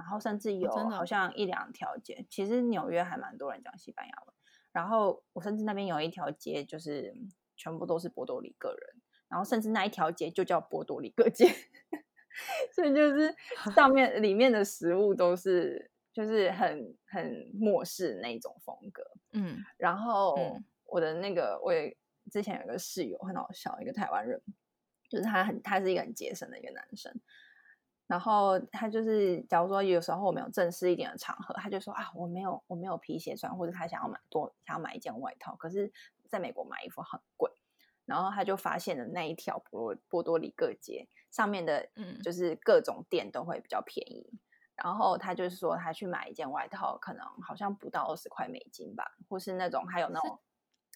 [0.00, 4.34] 然后甚至有好像一两条街，哦、其实纽约还蛮多人讲西班牙文，
[4.72, 7.14] 然后我甚至那边有一条街就是
[7.54, 11.54] 全部都是波多黎各人，然后甚至那一条街就叫波多黎各街，
[12.74, 13.34] 所以就是
[13.74, 15.90] 上 面里面的食物都是。
[16.12, 20.36] 就是很很漠视那种风格，嗯，然后
[20.84, 21.96] 我的那个，嗯、我也
[22.32, 24.42] 之前有个室友很好笑，一个台湾人，
[25.08, 27.14] 就是他很他是一个很节省的一个男生，
[28.10, 35.92] 然后他就是假如说有时候我们有正式一点的场合，他就说啊，我没有我没有皮鞋穿，或者他想要买多想要买一件外套，可是
[36.28, 37.48] 在美国买衣服很贵，
[38.04, 44.28] 然后他就发现了那一条波波多黎各街上面的，嗯，就是各种店都会比较便宜。
[44.32, 44.38] 嗯
[44.82, 50.40] 然后他就是说，他去买一件外套，可能好像不到二十块美金吧，或是那种还有那种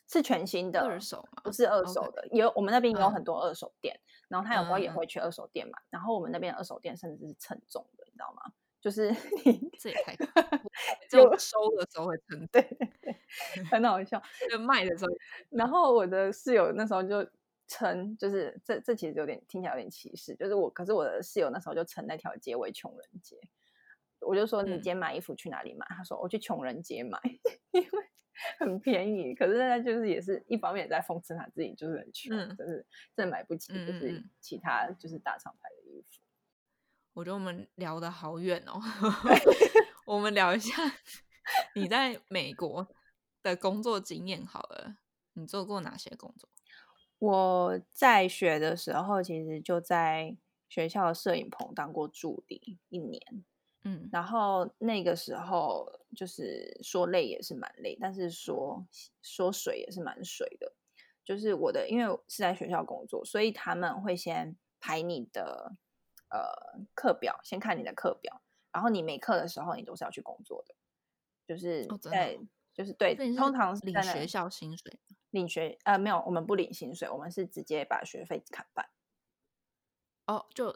[0.09, 1.43] 是，是全新的二手吗？
[1.45, 5.73] 不是二手的，有.我们那边有很多二手店，嗯、然后他有时候也会去二手店买。
[5.73, 8.53] 嗯、然后我们那边的二手店甚至是称重的，你知道吗？
[8.81, 9.11] 就是
[9.81, 10.15] 这也太
[11.09, 12.63] 就收的时候会称，对，
[13.71, 14.23] 很好笑。
[14.51, 15.11] 就卖的时候，
[15.49, 17.27] 然后我的室友那时候就
[17.67, 23.39] 称，就是这这其实有点听起来有点歧视，就是我，可是我的室友那时候就称那条街为穷人街。
[24.21, 25.87] 我就说，你今天买衣服去哪里买？
[25.87, 27.19] 嗯、他说我去穷人街买，
[27.73, 27.89] 因为
[28.59, 29.35] 很便宜。
[29.35, 36.21] 可是现在就是也是一方面也在讽刺他自己，就是很穷、嗯，就是真的买不起，就是其他就是大厂牌的衣服。
[37.13, 38.81] 我觉得我们聊得好远哦，
[40.07, 40.75] 我们聊一下
[41.75, 42.89] 你在美国
[43.43, 44.97] 的工作经验好了。
[45.37, 46.49] 你做过哪些工作？
[47.19, 50.37] 我在学的时候，其实就在
[50.69, 53.21] 学校的摄影棚当过助理一年。
[53.85, 58.87] 嗯，然后那个时候就是说累也是蛮累，但是说
[59.23, 60.73] 说水也是蛮水的。
[61.25, 65.73] 就是我的，因为是在学校工作，所以他们会先排你的
[66.29, 70.75] 呃课表，先看你的课表，然后你没课的时候，你都是要去工作的。
[71.47, 74.99] 就是在、哦、就是对，通常是领学校薪水，
[75.31, 78.89] 领学呃没有，我们不领薪水，我们是直接把学费砍半。
[80.27, 80.75] 哦，就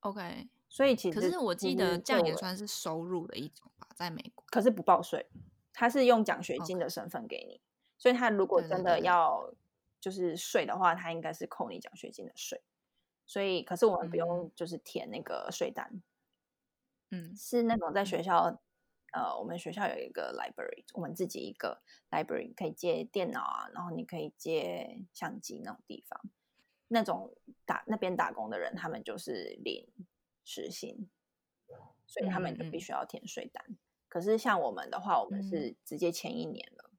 [0.00, 0.48] OK。
[0.72, 4.44] 所以其实，可是我记得这样也算是收入的一种吧，在美国。
[4.50, 5.26] 可是不报税，
[5.72, 7.60] 他是用奖学金的身份给你，okay.
[7.98, 9.52] 所以他如果真的要
[10.00, 12.62] 就是税的话，他应该是扣你奖学金的税。
[13.26, 16.00] 所以，可是我们不用就是填那个税单，
[17.10, 18.56] 嗯，是那种在学校，
[19.12, 26.20] 呃，我们学校有一个 library，我们自己一个 library 可以借电脑啊，然后你可以借相机那种地方，
[26.86, 27.34] 那种
[27.66, 29.84] 打那边打工的人，他们就是领。
[30.44, 31.08] 实薪，
[32.06, 33.64] 所以他们就必须要填税单。
[33.68, 33.78] 嗯嗯。
[34.08, 36.98] 可是像我们的话，我们是直接签一年了，嗯，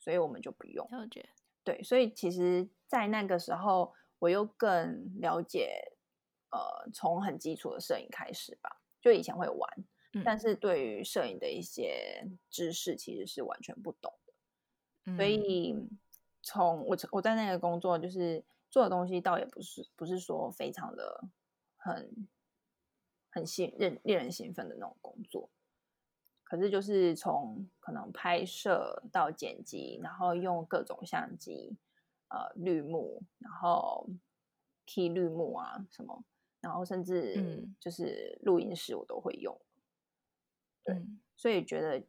[0.00, 0.84] 所以我们就不用。
[0.90, 1.28] 了解。
[1.62, 5.92] 对，所以其实，在那个时候，我又更了解，
[6.50, 8.82] 呃，从很基础的摄影开始吧。
[9.00, 9.70] 就以前会玩，
[10.14, 14.32] 嗯，但是对于摄影的一些知识，其实是完全不懂的。
[15.04, 15.76] 嗯，所以
[16.42, 21.28] 从我我在那个工作，就是做的东西，倒也不是不是说非常的
[21.76, 22.26] 很。
[23.34, 25.48] 很兴，令令人兴奋的那种工作，
[26.44, 31.74] 可是就是从可能拍摄到剪辑，然后用各种相机，
[32.28, 34.06] 呃，绿幕，然后
[34.84, 36.22] key 绿幕啊什么，
[36.60, 39.58] 然后甚至就是录音室我都会用。
[40.84, 42.06] 对，嗯、所以觉得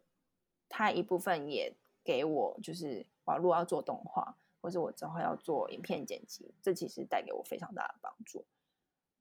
[0.67, 8.45] 它一部分也给我就是，我如果要做动画，或者我之后要做影片剪辑，这其实带给我非常大的帮助。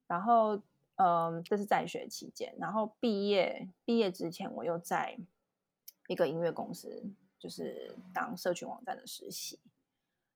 [0.08, 0.60] 然后。
[1.04, 5.18] 嗯，这是在学期间，然后毕业毕业之前，我又在
[6.06, 7.02] 一个音乐公司，
[7.40, 9.58] 就是当社群网站的实习。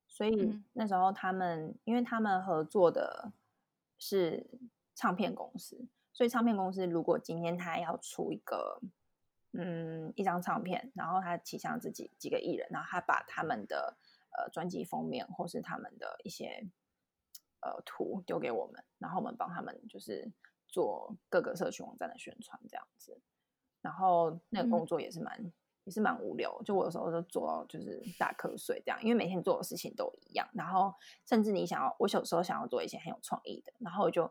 [0.08, 3.30] 所以那时候他们，因为他们合作的
[3.96, 4.44] 是
[4.96, 8.80] 唱片公司，所以唱片公司如果今天他要出一个
[9.52, 13.96] 嗯一张唱片，然后他旗下自己几个艺人，然后他把他们的
[14.36, 16.66] 呃专辑封面或是他们的一些
[17.60, 20.28] 呃图丢给我们，然后我们帮他们就是。
[20.68, 23.18] 做各个社群网站的宣传这样子，
[23.80, 25.52] 然后那个工作也是蛮、嗯、
[25.84, 30.92] 也是蛮无聊，就我有时候就做到就是打瞌睡这样，因为每天做的事情都一样，然后
[31.24, 34.30] 甚至你想要，我有时候想要做一些很有创意的，然后我就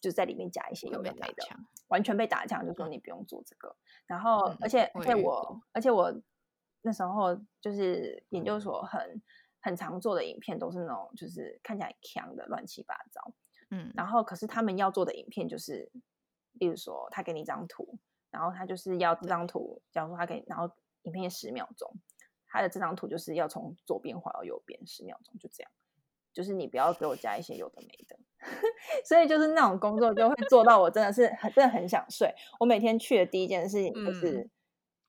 [0.00, 1.44] 就在里面加一些有的没的，
[1.88, 3.68] 完全被打枪，就说你不用做这个。
[3.68, 6.14] 嗯、然后而且而且我而且我
[6.82, 9.22] 那时候就是研究所很
[9.60, 13.32] 很常做的影片都是那种就是看起来强的乱七八糟。
[13.74, 15.90] 嗯，然后可是他们要做的影片就是，
[16.52, 17.98] 例如说他给你一张图，
[18.30, 20.70] 然后他就是要这张图，假如说他给，然后
[21.04, 21.90] 影片十秒钟，
[22.46, 25.72] 他的这张图就是要从左边滑到右边十秒钟，就这样，
[26.34, 28.18] 就是你不要给我加一些有的没的，
[29.08, 32.34] 所以就是那种工作就会做到我真的是很真的很想睡。
[32.60, 34.50] 我每天去的第一件事情就是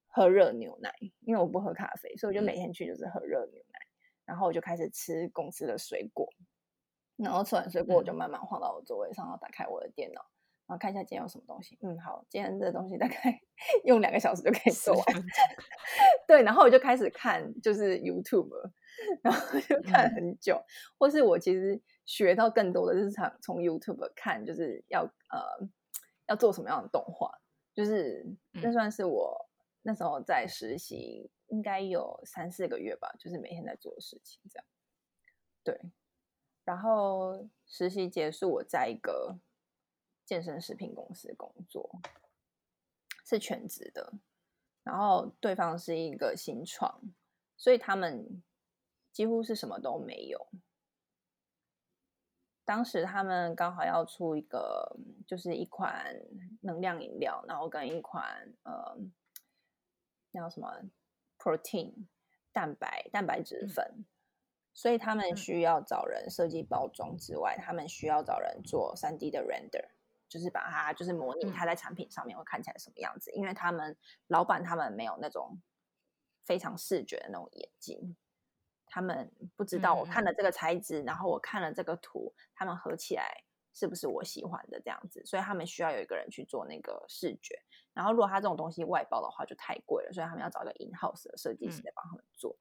[0.08, 3.80] 喝热牛奶，嗯、因为我不喝咖啡，所以我就每天去就是喝热牛奶，
[4.24, 6.32] 然后我就开始吃公司的水果。
[7.24, 10.22] 然后吃完水果，我就慢慢晃到我座位上，然后打开我的电脑，
[10.68, 11.78] 然后看一下今天有什么东西。
[11.82, 13.42] 嗯，好，今天这东西大概
[13.86, 15.06] 用两个小时就可以做完。
[16.28, 18.50] 对，然后我就开始看，就是 YouTube，
[19.22, 20.56] 然后就看很久。
[20.56, 25.68] 嗯、或是我其实学到更多的就是从从 YouTube 看，就是要呃
[26.28, 27.32] 要做什么样的动画，
[27.74, 29.50] 就是那算是我
[29.82, 34.66] 那时候在实习，应该有三四个月吧，就是每天在做的事情，这样。
[35.64, 35.80] 对。
[36.64, 39.38] 然后实习结束，我在一个
[40.26, 42.00] 健身食品公司工作，
[43.26, 44.14] 是全职的。
[44.84, 47.02] 然后对方是一个新创，
[47.58, 48.44] 所以他们
[49.12, 50.48] 几乎是什么都没有。
[52.66, 54.98] 当时他们刚好要出一个，
[55.28, 56.16] 就是一款
[56.62, 58.98] 能量饮料，然后跟一款呃，
[60.32, 60.82] 叫什么
[61.38, 62.06] protein
[62.54, 63.86] 蛋白蛋白质粉。
[63.98, 64.06] 嗯
[64.74, 69.86] 所以他们需要找人设计包装之外，他们需要找人做三 D 的 render，
[70.28, 73.32] 就是把它就是模拟它在产品上面会看起来什么样子。
[73.34, 73.96] 因为他们
[74.28, 75.62] 老板他们没有那种
[76.44, 78.18] 非常视觉的那种眼睛，
[78.88, 85.24] 他们不知道我看了这个材质，然后我看了这个图，他们合起来是不是我喜欢的这样子。
[85.24, 87.56] 所以他们需要有一个人去做那个视觉。
[87.94, 92.58] 然后如果他这种东西外包的话就太贵了，所以他们要找一个 in house 的设计师来帮他们做。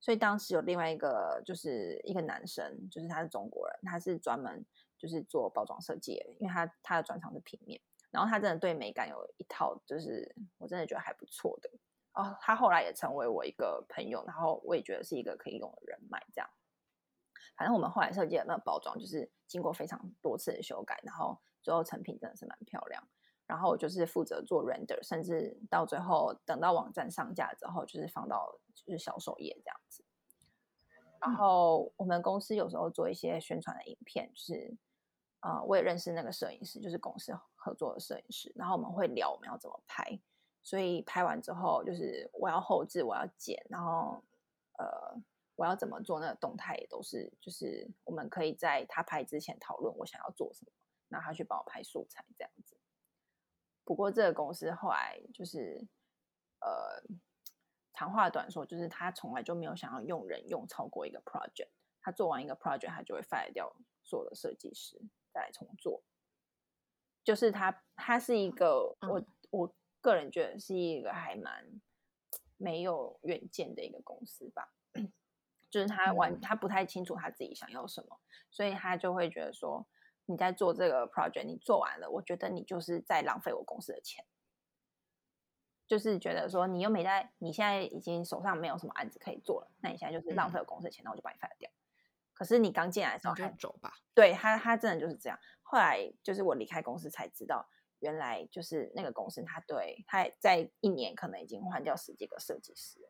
[0.00, 4.64] 所以当时有另外一个，就是一个男生，就是他是中国人，他是专门
[4.96, 7.80] 就是做包装设计的，因为他他的专长是平面，
[8.10, 11.70] 然后他真的对美感有一套，就是我真的觉得还不错的
[12.12, 12.36] 哦。
[12.40, 16.48] 他后来也成为我一个朋友，然后我也觉得是一个可以用的人脉，这样。
[17.56, 23.02] 反正我们后来设计的那个包装，就是经过非常多次的修改，然后最后成品真的是蛮漂亮。
[23.46, 30.04] 然后我就是负责做 render，甚至到最后等到网站上架之后，就是放到就是销售页这样子。
[31.20, 34.76] 然后我们公司有时候做一些宣传的影片，就是
[35.40, 38.52] 啊、呃，我也认识那个摄影师，就是公司合作的摄影师。
[38.54, 40.20] 然后我们会聊我们要怎么拍，
[40.62, 44.22] 所以拍完之后就是我要后置，我要剪，然后
[44.78, 45.16] 呃，
[45.56, 50.72] 我要怎么做那个动态也都是，就是我们可以在他拍之前讨论我想要做什么，
[51.08, 52.75] 然后他去帮我拍素材这样子。
[53.86, 55.80] 不过这个公司后来就是，
[56.58, 57.00] 呃，
[57.92, 61.68] 长话短说，就是他从来就没有想要用人用超过一个 project。
[62.02, 63.72] 他做完一个 project，他就会 fire 掉
[64.02, 65.00] 所有的设计师，
[65.32, 66.02] 再来重做。
[67.22, 71.64] 就是他，他是一个我我个人觉得是一个还蛮
[72.56, 74.74] 没有远见的一个公司吧。
[75.70, 78.18] 就是他完，他不太清楚他自己想要什么，
[78.50, 79.86] 所以他就会觉得说。
[80.26, 84.24] 你在做这个 project，你做完了，我觉得你就是在浪费我公司的钱，
[85.86, 91.70] 就是觉得说你又没在，你现在已经手上没有什么案子可以做了，那你现在就是浪费我公司的钱，那、嗯、我就把你 fire 掉。
[92.34, 93.94] 可是你刚进来的时候，就走吧。
[94.12, 95.38] 对他，他真的就是这样。
[95.62, 97.66] 后来就是我离开公司才知道，
[98.00, 103.08] 原来就是那个公司，他对他在一年可能已经换掉十几个设计师。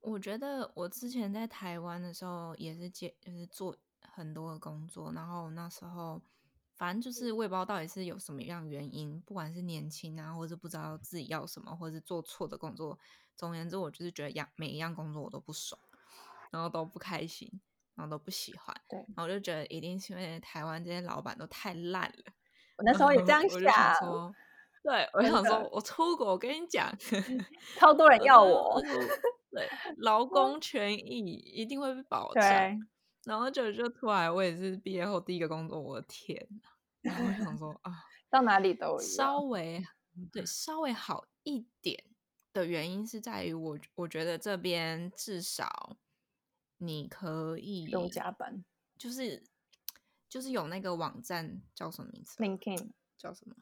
[0.00, 3.76] 我觉得我之前在台湾的时候也是接，就是做
[4.14, 6.22] 很多的工作，然后那时候
[6.76, 12.98] 反正就是我也不知道到底是有什么样原因，不管是年轻啊，或者不知道自己要什么，或者是做错的工作，
[13.36, 15.80] 总而言之，我就是觉得样每一样工作我都不爽，
[16.50, 17.50] 然后都不开心，
[17.94, 18.74] 然后都不喜欢。
[18.88, 22.32] 对，然后我就觉得一定是因为台湾这些老板都太烂了。
[22.76, 24.34] 我那时候也这样想，
[24.82, 26.92] 对，我想说我出国，我跟你讲，
[27.78, 28.80] 超多人要我。
[29.50, 32.42] 对，劳工权益一定会被保 障。
[33.26, 36.68] 然后就就突然，我也是毕业后第一个工作，我的天呐，
[37.02, 37.92] 然后我想说 啊，
[38.30, 39.84] 到哪里都稍微
[40.32, 42.04] 对稍微好一点
[42.52, 45.96] 的原因是在于我我觉得这边至少
[46.78, 48.64] 你可以用加班，
[48.98, 49.42] 就是
[50.28, 53.56] 就是有那个网站叫什么名字？LinkedIn 叫什么？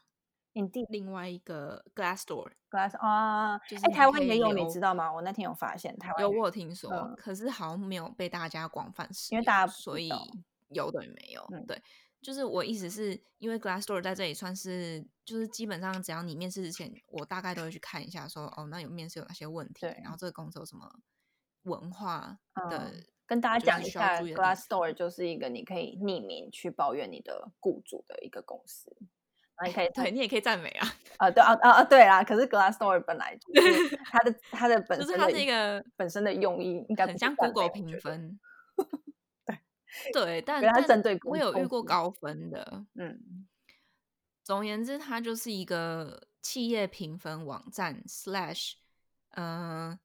[0.90, 5.12] 另外一个 Glassdoor，Glass 啊，就是哎，台湾也有，你知道吗？
[5.12, 10.10] 我那天有发现，台湾有我有听说，嗯、可是好像没有被大家广泛使用，因为大家所以
[10.68, 11.46] 有等于没有。
[11.52, 11.82] 嗯、对，
[12.20, 20.86] 就是我意思是因为 Glassdoor 在这里算是，就是基本上只要你面试之前，我大概都会去看一下说，说哦，那有面试有哪些问题，对，然后这个公司有什么
[21.62, 22.38] 文化
[22.68, 28.94] 的，嗯、跟大家讲一下，Glassdoor 就是一个你可以匿名去抱怨你的雇主的一个公司。
[29.64, 30.94] 你可以对，你也可以赞美啊！
[31.18, 32.24] 啊， 对啊，啊啊，对啦。
[32.24, 38.40] 可是 Glassdoor 本来就 是它的它的本身的，就是它是一个本身的用意，应该很像 Google 评分。
[40.12, 42.84] 对对，但它针对我有遇过高分的。
[42.94, 43.46] 嗯，
[44.42, 48.72] 总而言之，它就是一个企业评分网站 slash，
[49.36, 49.96] 嗯，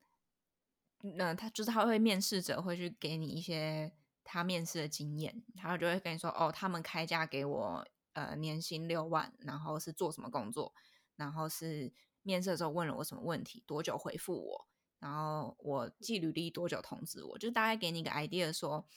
[1.15, 3.91] 那他就是他会面试者会去给你一些
[4.23, 7.83] 他面试的经验，然后就会跟你说，哦，他们开价给我。
[8.18, 10.74] 呃，年薪六万，然后是做什么工作？
[11.15, 11.93] 然后是
[12.24, 13.63] 面试的时候问了我什么问题？
[13.68, 14.68] 多久回复我？
[14.97, 17.38] 然后我寄履历多久通知我？
[17.38, 18.88] 就大概给你一个 idea，说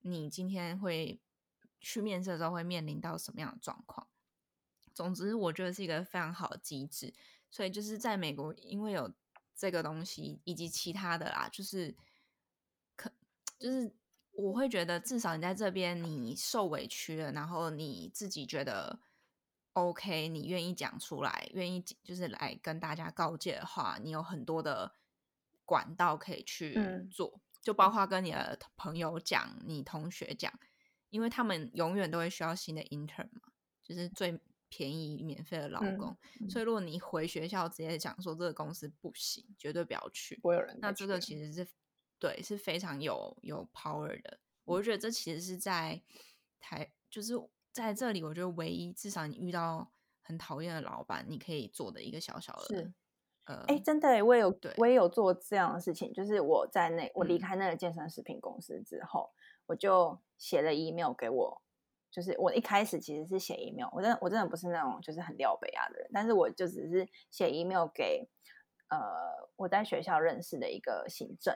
[0.00, 1.18] 你今天会
[1.80, 4.06] 去面试的时候会面临到什么样的状况。
[4.92, 7.14] 总之，我觉得是一个非常好的机制。
[7.50, 9.10] 所以就是在美国，因为有
[9.54, 11.96] 这个东西以及其他的啦，就是
[12.94, 13.10] 可
[13.58, 13.96] 就是。
[14.36, 18.98] 我会觉得，至少你在这边，你受委屈了，然后你自己觉得
[19.72, 24.92] OK，你愿意讲出来，愿意就是来跟大家告诫的话，你有很多的
[25.64, 26.74] 管道可以去
[27.10, 30.52] 做，嗯、就包括跟你的朋友讲，你同学讲，
[31.08, 33.40] 因为他们永远都会需要新的 intern 嘛，
[33.82, 36.16] 就是最便宜免费的劳工，
[36.50, 41.66] 所以如果你回学校直接讲说这个公司不行，绝对不要去，不会有人，那这个其实是。
[42.18, 44.38] 对，是非常有有 power 的。
[44.64, 46.02] 我就觉得这其实是在
[46.58, 47.34] 台，就是
[47.72, 49.90] 在这里，我觉得唯一至少你遇到
[50.22, 52.64] 很讨厌的老板，你可以做的一个小小的。
[52.66, 52.92] 是，
[53.44, 56.12] 呃，哎，真的，我也有，对我也有做这样的事情。
[56.12, 61.62] 就是我在那，我离开那个健身食品公司之后，嗯、我就写了 email 给我。
[62.10, 68.26] 就是我一开始其实是写 email，我真的我真的不是那种就是很撩北亚的人，但是我就只是写 email 给
[68.88, 68.98] 呃
[69.56, 71.54] 我在学校认识的一个行政。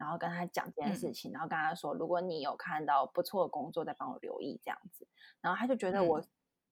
[0.00, 5.06] 然后跟他讲这件事情，嗯、然后跟他说，如果你有看到不错的工作，再帮我留意这样子。
[5.42, 6.22] 然后他就觉得我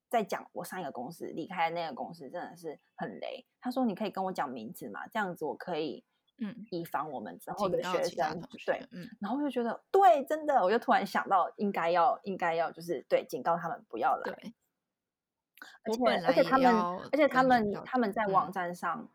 [0.08, 3.44] 在讲我上一个公司离开的那个公司真的是很雷。
[3.60, 6.02] 他说：“你可以跟我讲名字嘛，这样子我可以
[6.38, 8.40] 嗯以防我们之后的学生。
[8.56, 9.06] 学”对，嗯。
[9.20, 14.32] 然后我就觉得对，真的，我就突然想到应该要应该要就是对警告他们不要来。
[14.32, 14.54] 对
[15.82, 16.74] 而且而且他们
[17.12, 19.06] 而且他们他们在网站上。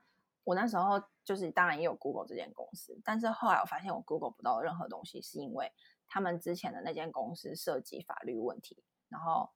[0.44, 5.72] 嗯我那时候就是当然也有 Google 这间公司，但是后来我发现我 Google 不到任何东西，是因为
[6.06, 9.50] 他们之前的那间公司涉及法律问题，然后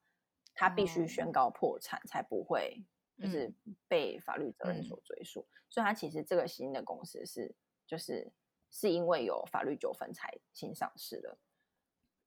[0.56, 2.86] 他必须宣告破产才不会
[3.18, 3.54] 就是
[3.90, 7.54] 被法律责任所追溯，嗯、所以他其实这个新的公司是
[7.86, 8.32] 就是
[8.72, 11.38] 是因为有法律纠纷才新上市的，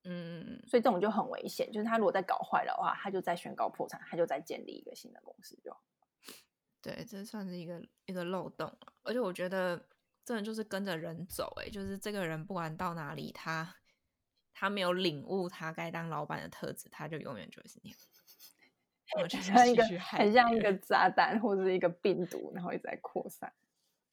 [0.05, 5.81] 嗯，所以这种就很危险，就是他如果再搞坏的话，他就再宣告破产，他就再建立一个新的公司就好。
[6.83, 9.87] 对，这算是一个一个漏洞，而且我觉得
[10.25, 13.77] 真的就是跟着人走，哎，就是这个人不管到哪里，他
[14.55, 17.99] 他没有领悟他该当老板的特质，他就永远就会是那样。
[19.13, 23.53] 很像一个很像一个炸弹或者是一个病毒，然后一直在扩散。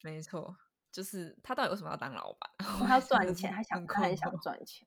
[0.02, 0.56] 没错，
[0.90, 2.50] 就是他到底为什么要当老板？
[2.86, 4.86] 他赚钱，他想他很想赚钱。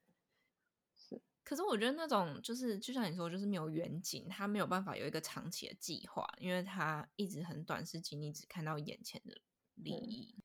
[1.51, 9.35] 可是我觉得那种就是，就像你说，就是没有远景，他没有办法有一个长期的计划，因为他一直很短视近，你只看到眼前的
[9.75, 10.33] 利益。
[10.37, 10.43] 嗯、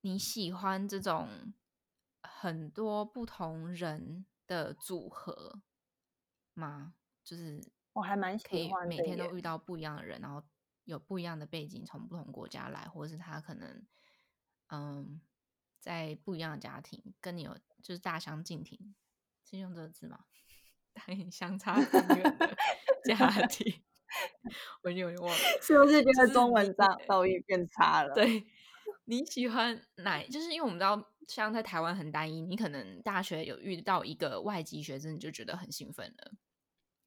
[0.00, 1.52] 你喜欢这种
[2.22, 5.60] 很多不同人的组合
[6.54, 6.94] 吗？
[7.22, 10.42] 就是我还蛮喜欢每天都遇到不一样的人，然后
[10.84, 13.86] 有不一样的背景，从不同国家来，或者是他可能
[14.68, 15.20] 嗯
[15.78, 18.94] 在不一样的家庭，跟你有就是大相径庭，
[19.44, 20.24] 是用这个字吗？
[20.98, 22.56] 很相差很远的
[23.04, 23.82] 家庭，
[24.82, 28.14] 我有点忘了，是不是觉得中文造造诣变差了？
[28.14, 28.44] 对，
[29.04, 30.22] 你喜欢哪？
[30.24, 36.32] 就是因为我们知道，像在台湾很单一，你可能大学有遇到一个外籍学生，你就觉得很兴奋了。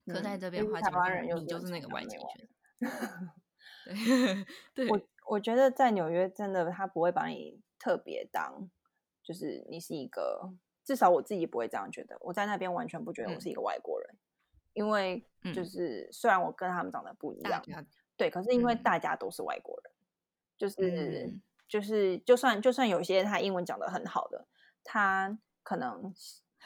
[0.06, 2.48] 嗯、可在这边的话，台湾人你就是那个外籍学
[2.80, 2.90] 生。
[3.86, 4.46] 对，
[4.86, 8.70] 对我我觉得在纽约真的他不会把你特别当，
[9.24, 10.54] 就是你是一个。
[10.84, 14.20] 至少我自己不会这样觉得，我在那边完全不觉得我是一个外国人，嗯、
[14.74, 15.24] 因为
[15.54, 17.86] 就是虽然我跟他们长得不一样，嗯、
[18.18, 20.02] 对，可是因为大家都是外国人，嗯、
[20.58, 24.48] 就是、嗯、就是就算就算有些他英文讲的很好的，
[24.84, 26.12] 他可能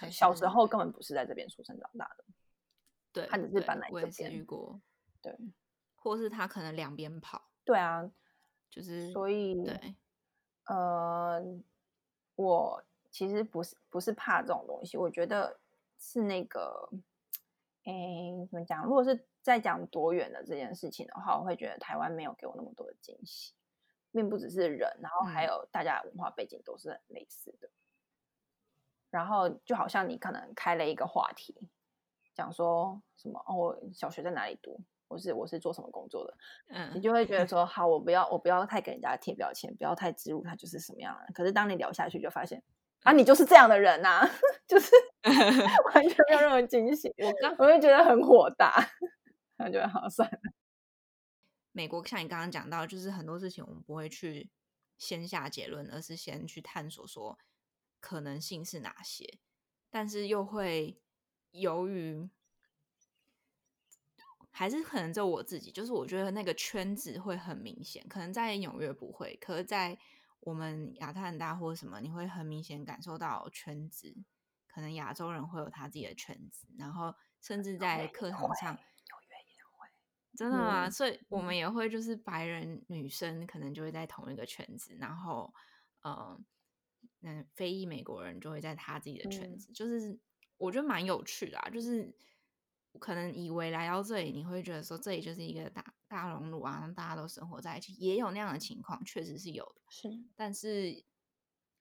[0.10, 2.24] 小时候根本不是在这边出生长大的，
[3.12, 4.32] 对，他只是搬来这边。
[4.32, 4.80] 遇过，
[5.22, 5.38] 对，
[5.96, 8.10] 或是他可能两边跑，对啊，
[8.70, 9.96] 就是所以对，
[10.68, 11.44] 呃，
[12.36, 12.84] 我。
[13.16, 15.58] 其实不是不是怕这种东西，我觉得
[15.98, 16.90] 是那个，
[17.86, 17.94] 哎，
[18.52, 18.84] 怎么讲？
[18.84, 23.54] 如果是在讲多远的这件事情的话，我会觉得台湾没有给我那么多的惊喜，
[24.12, 27.70] 并不只是人，然后还有大家的文化背景都是很类似的。
[29.10, 31.56] 然后就好像你可能开了一个话题，
[32.34, 36.38] 讲说什么哦，我小学在哪里读，我是我是做什么工作的，
[36.68, 41.34] 嗯，你就会觉得说 好，我不要我不要太给人家贴标签，不要太植入他就是什么样的。
[41.34, 42.62] 可是当你聊下去，就发现。
[43.06, 44.30] 啊，你就是这样的人呐、啊，
[44.68, 44.92] 就是
[45.94, 47.08] 完全没有任何惊喜。
[47.20, 48.76] 我刚我就觉得很火大，
[49.60, 50.40] 我觉得好算了。
[51.72, 54.50] 美国像你刚刚讲到，就是很多事情我们不会去
[54.98, 57.38] 先下结论，而是先去探索说
[58.00, 59.38] 可能性是哪些，
[59.92, 61.00] 但是又会
[61.52, 62.28] 由于
[64.50, 69.96] 还是可能就我自己，就是我觉得那个圈子会很明显，可能在纽约不会，可是在。
[70.46, 74.16] 我们亚特兰大或者什么，你会很明显感受到圈子，
[74.68, 78.80] 可能亚洲人会有他自己的圈子，然后甚至在课堂上，
[80.38, 80.88] 真的吗？
[80.88, 85.54] 嗯、所以我们也会就是白人女生可能就会在同一个圈子，然后
[86.04, 86.46] 嗯，
[87.20, 90.18] 那非裔美国人就会在他自己的圈子，嗯、就是
[90.58, 92.16] 我觉得蛮有趣的啊，就是。
[93.00, 99.82] 可能以为来到这里，你会觉得说这里就是一个大大熔炉啊，大家都生活在一起，也有那样的情况，确实是有的。
[99.90, 101.04] 是，但是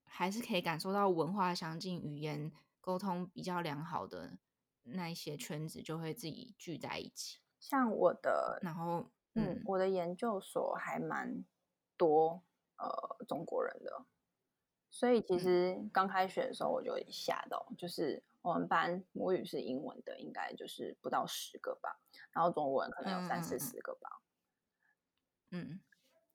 [0.05, 4.37] 还是可以感受到文化相近、语言沟通比较良好的
[4.83, 7.41] 那一些圈子，就会自己聚在一起。
[7.59, 11.45] 像我的，然后嗯，嗯，我的研究所还蛮
[11.97, 12.43] 多
[12.77, 14.05] 呃中国人的，
[14.91, 18.23] 所以其实刚开学的时候我就吓到，就是。
[18.45, 21.99] 我们班母语是英文的，应该就是不到十个吧，
[22.31, 24.21] 然后中文可能有三四十个吧。
[25.51, 25.81] 嗯，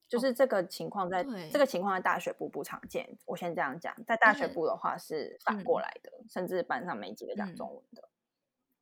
[0.07, 3.16] 就是这个情况在，哦、这个情况在大学部不常见。
[3.28, 8.01] 我先这样讲，在大学部的话是反过来的，嗯、甚至班上没几个讲中文的。
[8.01, 8.10] 嗯、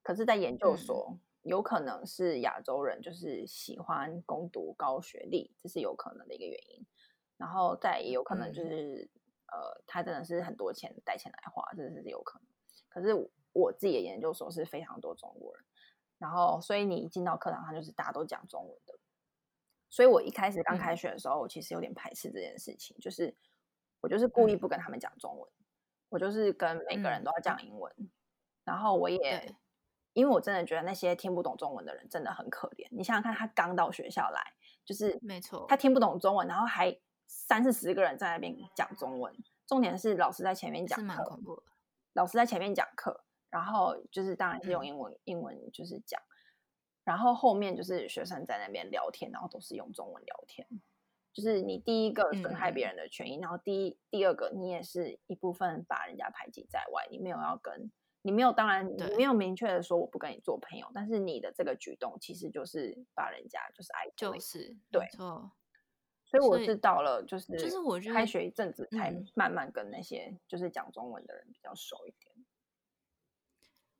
[0.03, 6.85] 可是，在研究所，嗯、有可能是亚洲人就是喜欢攻读高学历，这是有可能的一个原因。
[7.35, 9.09] 然后再也有可能就是，
[9.47, 12.47] 嗯、呃，他真的是很多钱带钱来花，这是有可能。
[12.89, 13.13] 可是
[13.53, 15.65] 我自己的研究所是非常多中国人，
[16.17, 18.93] 然后所以你一进到课堂上就是大家都讲中文的，
[19.89, 23.35] 所以我一开始刚开学的时候，我其实有点排斥这件事情，就是
[24.01, 25.49] 我就是故意不跟他们讲中文，
[26.09, 27.91] 我就是跟每个人都要讲英文，
[28.63, 29.55] 然后我也
[30.13, 34.41] 因为我真的觉得那些听不懂中文的人真的很可怜，你想想看，他刚到学校来，
[34.83, 39.35] 就是没错，他听不懂中文，然后还三四十个人在那边讲中文，
[39.65, 41.63] 重点是老师在前面讲，是蛮恐怖的。
[42.17, 46.19] 老师在前面讲课，然后就是当然是用英文，嗯、英文就是讲，
[47.03, 50.67] 然后后面就是学生在那边聊天，然后都是用中文聊天。
[51.31, 57.91] 就是你第一个损害别人的权益，嗯、然后第一第二个你也是一部分把人家排挤在外，你没有要跟，
[58.23, 65.51] 你没有当然你没有明确的说我不跟你做朋友，但是你的这个举动其实就是把人家就是爱就是对错。
[66.29, 72.35] 所以我是到了，就是就是我开学一阵子，才慢慢跟那些就是讲中文的人比较熟一点。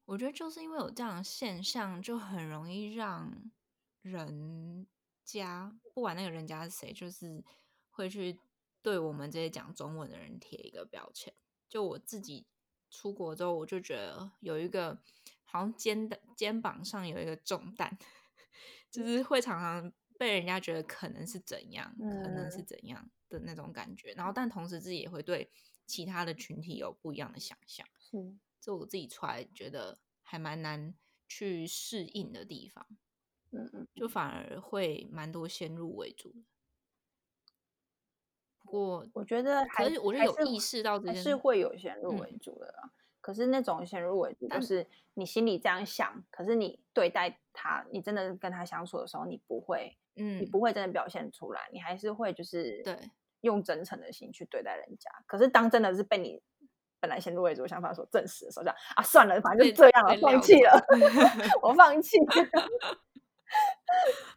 [0.04, 3.50] 我觉得就是因为有这样的现象，就很容易让
[4.02, 4.86] 人
[5.24, 7.42] 家不管那个人家是谁，就是
[7.90, 8.38] 会去
[8.82, 11.34] 对我们这些讲中文的人贴一个标签。
[11.70, 12.46] 就我自己
[12.90, 14.98] 出国之后，我就觉得有一个
[15.46, 17.98] 好像肩的肩膀上有一个重担，
[18.92, 19.94] 就是会常常。
[20.18, 25.52] 被人家觉得可能是怎样，嗯、可能是怎样的那种感觉，然后但同时自己也会对
[25.86, 27.88] 其他的群体有不一样的想象。
[28.00, 30.94] 是，这我自己出来觉得还蛮难
[31.28, 32.86] 去适应的地方。
[33.52, 36.40] 嗯嗯，就反而会蛮多先入为主的。
[38.60, 42.82] 不过我觉得还，是我觉得有意识到这件事，是会有先入为主的啦。
[42.84, 42.92] 嗯、
[43.22, 52.98] 可是那种先入为主，就是你心里这样想，可是你对待他，你真的跟他相处的时候，你不会，嗯，你不会真的表现出来，你还是会就是对
[53.42, 55.10] 用真诚的心去对待人家。
[55.26, 56.42] 可是当真的是被你
[57.00, 60.86] 本来先入为主的想法所证实的时候，这样啊，算了，反正就这样了，放弃了，
[61.62, 62.18] 我放弃。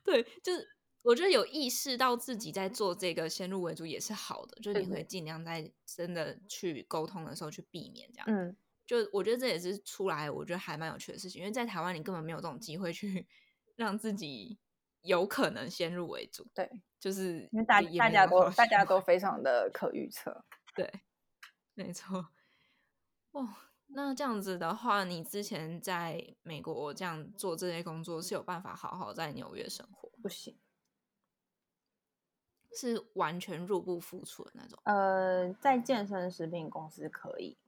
[0.04, 0.68] 对，就是。
[1.02, 8.26] 我觉得有意识到自己在做这个先入为主也是好的，就是你会尽量在真的去沟通的时候去避免这样。
[8.28, 8.54] 嗯，
[8.86, 13.26] 就我觉得这也是出来，我觉得还蛮有趣的事情，因为在台湾你根本没有这种机会去
[13.76, 14.58] 让自己
[15.02, 16.46] 有可能先入为主。
[16.54, 20.44] 对，就是因为大大家都大家都非常的可预测。
[20.74, 20.90] 对，
[21.74, 22.28] 没错。
[23.32, 23.48] 哦，
[23.86, 30.10] 那这样子的话，你之前在美国这样做这些工作是有办法好好在纽约生活？
[30.22, 30.58] 不行。
[32.72, 34.78] 是完全入不敷出的那种。
[34.84, 37.58] 呃，在健身食品公司可以，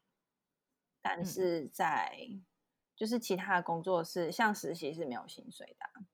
[1.01, 2.47] 但是在、嗯、
[2.95, 6.07] 就是其他的工作是像实习是没有薪水的，嗯、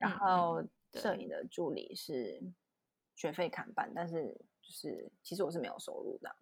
[0.00, 2.42] 然后摄影的助理是
[3.14, 6.34] 学费砍半，但是就是其实我是没有收入的。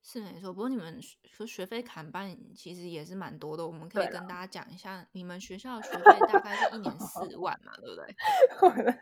[0.00, 3.66] 是没错，不过你们说学费砍半其实也是蛮多的。
[3.66, 8.96] 我们可以跟大家讲一下，你们学校的学费大概是一年四 万嘛，对不对？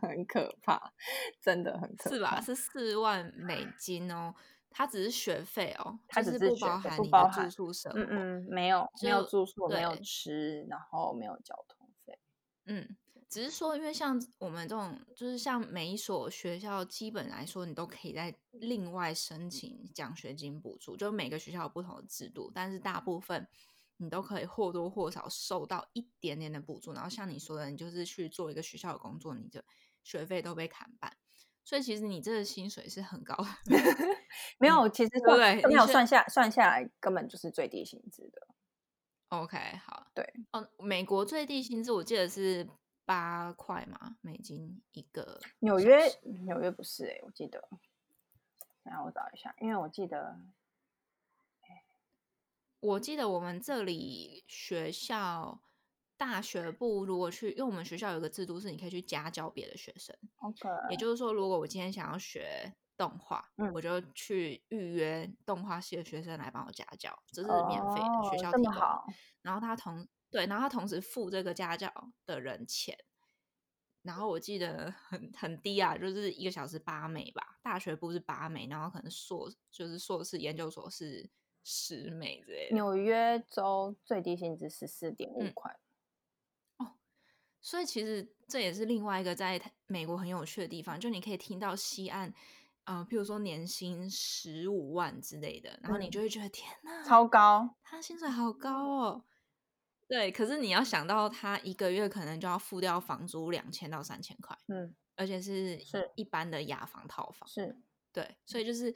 [0.00, 0.92] 很可怕，
[1.40, 2.40] 真的很可怕，是吧？
[2.40, 4.34] 是四万美金哦，
[4.70, 11.81] 它只是学费哦，它只是不包含你的住宿生活，嗯嗯，没有没有住宿，没有吃，然后没有交通费，
[12.66, 12.96] 嗯。
[13.28, 20.94] 只是说，因为像我们这种，就是像每一所学校，基本来说，你都可以在另外申请奖学金补助。
[20.94, 23.48] 就每个学校有不同的制度，但是大部分
[23.96, 26.92] 你都可以或多或少受到一点点的补助。
[26.92, 29.64] 然后像你说的，你就是去做一个学校的工作，你的
[30.04, 31.16] 学费都被砍半。
[31.64, 33.46] 所以其实你这个薪水是很高的。
[34.60, 38.46] 没有，其实对，没有算下算下来，根本就是最低薪资的。
[39.32, 42.68] OK，好，对，哦，美国最低薪资我记得是。
[43.04, 45.40] 八块嘛，美金一个。
[45.58, 46.06] 纽约，
[46.44, 47.68] 纽约不是哎、欸，我记得。
[48.84, 50.40] 然后我找一下，因为我记得，
[52.78, 55.60] 我记得我们这里学校
[56.16, 60.16] 大学部如果去，因为我们学校有个制度是你可以去家教别的学生。
[60.36, 60.68] OK。
[60.90, 68.74] 也就是说，如果我今天想要学动画，嗯、我就去预约动画系的学生来帮我家教，这是免费的，哦、学校提供。
[69.42, 70.08] 然后他同。
[70.32, 71.92] 对，然后他同时付这个家教
[72.24, 72.96] 的人钱，
[74.00, 81.28] 然后我记得很很低啊，就是一个小时八美吧，大学部是八美，然后可能硕就是硕士研究所是
[81.62, 82.74] 十美之类的。
[82.74, 85.78] 纽约州最低薪资十四点五块。
[86.78, 86.94] 哦，
[87.60, 92.32] 所以其实这也是另外一个在美国很有趣的地方，就你可以听到西岸，
[92.84, 99.24] 呃，譬如说年薪十五万之类的，然后你就会觉得、嗯、天哪，超高，他薪水好高哦。
[100.08, 107.80] 对，可是你要想到他一个月可能就要付掉房租两千到三千块，嗯，而且是是一般的雅房套房，是
[108.12, 108.94] 对，所以就是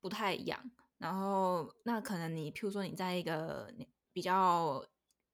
[0.00, 0.70] 不太一样。
[0.98, 3.72] 然后那可能你譬如说你在一个
[4.12, 4.84] 比较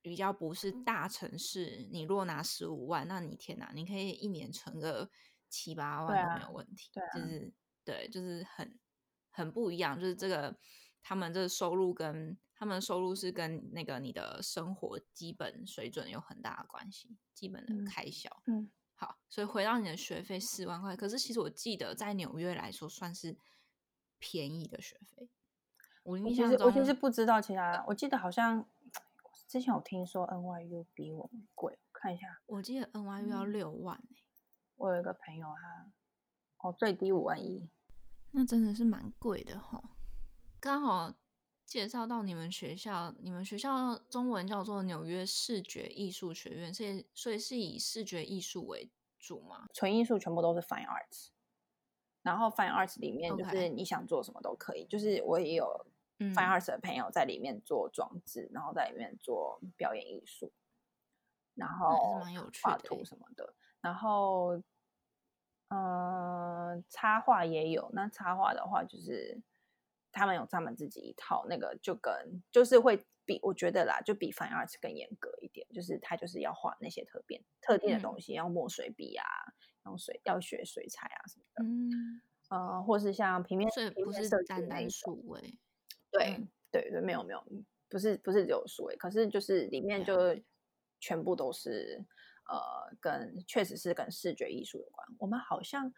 [0.01, 5.11] 比较不是大城市，你若拿十五万，那你天哪，你可以一年存个
[5.51, 7.53] 七八万都没有问题，对啊，对啊，就是
[7.85, 8.78] 对，就是很
[9.30, 10.57] 很不一样，就是这个
[11.03, 12.37] 他们这个收入跟。
[12.57, 18.30] 他们收入是跟那个你的生活基本水准有很大的关系，基本的开销。
[18.47, 23.37] 嗯，嗯好，所以回到你的学费四万块，可是其实我记得在纽约来说算是
[24.20, 25.28] 便宜的学费。
[26.05, 28.64] 我印象中，我其实不知道其他，我记得好像
[29.49, 34.16] 之前有听说 NYU 比我们贵，看一下，我记得 NYU 要六万、欸嗯、
[34.76, 35.91] 我有一个朋友他，
[36.65, 37.69] 哦，最低五万一，
[38.33, 39.83] 那真的是蛮贵的哈，
[40.59, 41.15] 刚好。
[41.67, 49.67] 介绍到你们学校，你们学校中文叫做纽约视觉艺术学院，所以所以是以视觉艺术为主吗？
[49.73, 51.29] 纯艺术全部都是 Fine Arts，
[52.23, 54.85] 然后 Fine Arts 里面就是你想做什么都可以。
[54.85, 55.87] 就是我也有
[56.19, 60.53] Fine Arts 的朋友在里面做装置，嗯、然后在里面做表演艺术，
[61.55, 62.21] 然后
[62.62, 63.55] 画图什么的。
[63.81, 64.65] 然后，嗯、
[65.75, 67.91] 呃，插画也有。
[67.93, 69.43] 那插画的话就是。
[70.16, 72.14] 他们有他们自己一套，那个就跟
[72.53, 79.27] 就是会比我觉得啦，就比 Fine Arts 更严格一点，就是他就是要画那些特别特定的东西，嗯、要墨水笔啊，
[79.87, 85.41] 用水要学水彩啊什么的，嗯，呃，或是像平面，所以不是单单数位，
[86.12, 87.45] 对对对，没有没有，
[87.89, 90.14] 不是不是只有数位，可是就是里面就
[91.01, 92.01] 全部都是
[92.49, 95.07] 呃，跟确实是跟视觉艺术有关。
[95.18, 95.92] 我们好像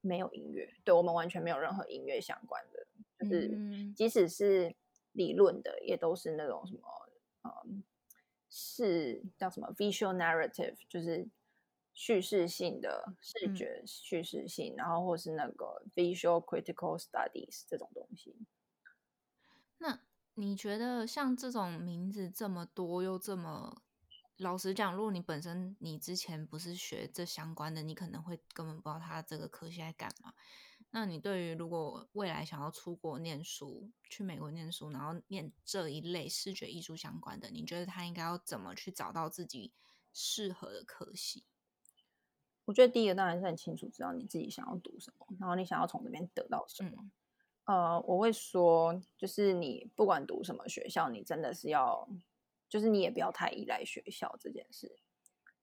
[0.00, 2.86] 没有音乐，对，我们完全没有任何音乐相关的，
[3.18, 4.74] 就是即使是
[5.12, 7.08] 理论的，也都是那种什么，
[7.42, 7.82] 嗯，
[8.48, 11.28] 是叫什么 visual narrative，就是
[11.92, 18.34] 叙事性的视觉叙事性，嗯、然后或是那个 visual critical studies 这种东西。
[19.78, 20.00] 那
[20.34, 23.82] 你觉得像这种名字这么多又这么，
[24.40, 30.32] 老实讲，如果你本身你之前不是学这相关的，你可能会根本不知道他这个科系在干嘛。
[30.92, 39.72] 那你对于如果未来想要出国念书，去美国念书，然后念这一类视觉艺术相关的，你觉得他应该要怎么去找到自己
[40.14, 41.44] 适合的科系？
[42.64, 46.90] 我觉得第一个当然是很清楚知道你自己想要读什么，然后你想要从这边得到什么。
[46.94, 47.10] 嗯
[47.64, 52.08] 呃，我会说，就是你不管读什么学校，你真的是要，
[52.70, 54.90] 就是你也不要太依赖学校这件事。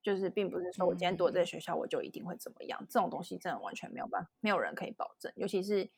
[0.04, 2.80] 就是并不是说我今天读这个学校，我就一定会怎么样。
[2.82, 5.30] 嗯、这种东西真的完全没有办法，没有人可以保证。
[5.36, 5.90] 尤其是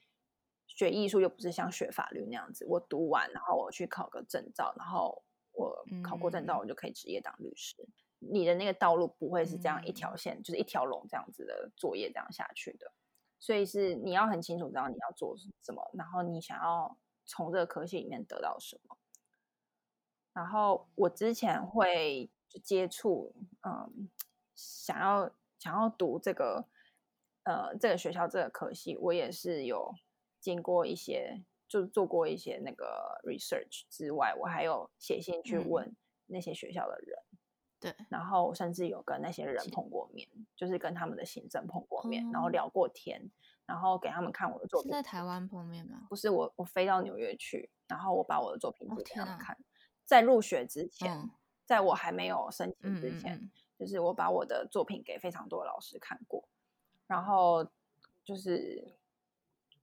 [0.65, 7.75] 学艺术，又不是像学法律那样子，我读完然后我去考个证照，然后我考过证照，我就可以职业当律师。
[8.21, 12.91] 嗯、你的那个道路不会是这样一条线，嗯、就是一条龙这样子的作业这样下去的。
[13.39, 18.97] 所以是你要很清楚知道你要做什么，然后你想要从这个科系里面得到什么。
[20.33, 22.29] 然后我之前会
[22.63, 23.33] 接触，
[23.67, 24.09] 嗯，
[24.55, 26.65] 想要想要读这个，
[27.43, 29.93] 呃，这个学校这个科系，我也是有
[30.39, 35.95] 经过一些，就是做过一些那个 research 之外，我还有写信去问
[36.27, 37.17] 那些学校的人。
[37.31, 37.37] 嗯
[37.81, 43.31] 对，然后甚至有跟那些人碰过面，就是跟他们的行政碰过面，然后聊过天，
[43.65, 44.91] 然后给他们看我的作品。
[44.91, 46.05] 是在台湾碰面吗？
[46.09, 49.57] 不是，我我飞到纽约去，然后我把我的作品给他们看。
[50.09, 51.29] 在入学之前，
[51.65, 56.43] 在我还没有申请之前，就是我把我的作品给非常多的老师看过，
[57.05, 57.63] 然后
[58.25, 58.95] 就是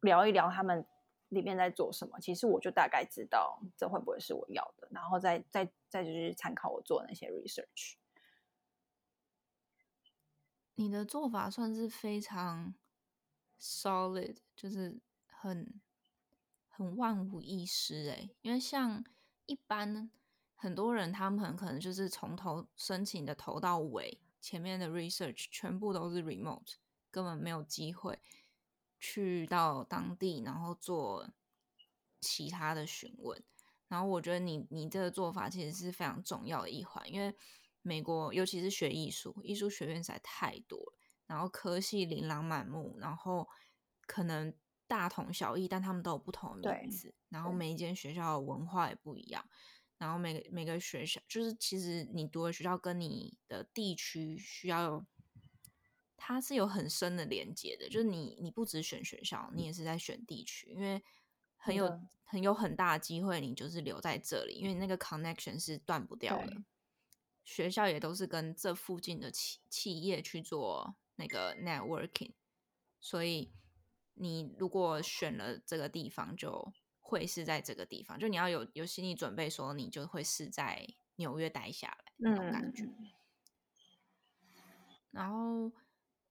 [0.00, 0.84] 聊一聊他们
[1.28, 2.18] 里面在做什么。
[2.18, 5.70] 其实我就大概知道这会不会是我要的，然后再再。
[5.88, 7.94] 再就是参考我做的那些 research。
[10.74, 12.74] 你的做法算是非常
[13.58, 14.98] solid，就是
[15.28, 15.80] 很
[16.68, 18.28] 很万无一失哎。
[18.42, 19.02] 因为像
[19.46, 20.10] 一般
[20.56, 26.74] 很多人，他们很可能就是从头申请的头到尾，前面的 research 全部都是 remote，
[27.10, 28.18] 根本没有机会
[28.98, 31.28] 去到当地，然后做
[32.20, 33.42] 其他的询问。
[33.88, 37.36] 然后我觉得你你这个做法其实是非常重要的一环，因为
[37.82, 43.48] 美国尤其是学艺术，艺术学院实在太多了，然后科系琳琅满目，然后
[44.06, 44.52] 可能
[44.88, 49.48] 大同小异，但他们都有不同的名字，然后每一间学校的文化也不一样，
[49.98, 55.06] 然后每个每个学校就是其实你读的学校跟你的地区需要有，
[56.16, 61.02] 它是有很深的连接的，就是你你不只选学校，你也是在选地区，因为
[61.56, 61.86] 很有。
[61.86, 66.64] 嗯很有很大的机会，你就是留在这里，因为那个 connection 是断不掉的。
[67.44, 72.32] 学校也都是跟这附近的企企业去做那个 networking，
[72.98, 73.52] 所以
[74.14, 76.72] 你如果选了这个地方，就
[77.06, 80.86] 会是在这个地方，就你要有有心理准备，说你就会是在
[81.16, 82.82] 纽约待下来那种感觉。
[82.84, 83.10] 嗯、
[85.12, 85.72] 然后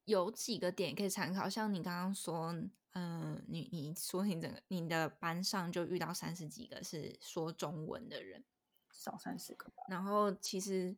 [0.03, 2.53] 有几个点可以参考，像你刚刚说。
[2.97, 8.45] 嗯，你你说你整个你的班上就遇到三十几个是说中文的人，
[8.89, 9.83] 少三十个吧。
[9.89, 10.95] 然后其实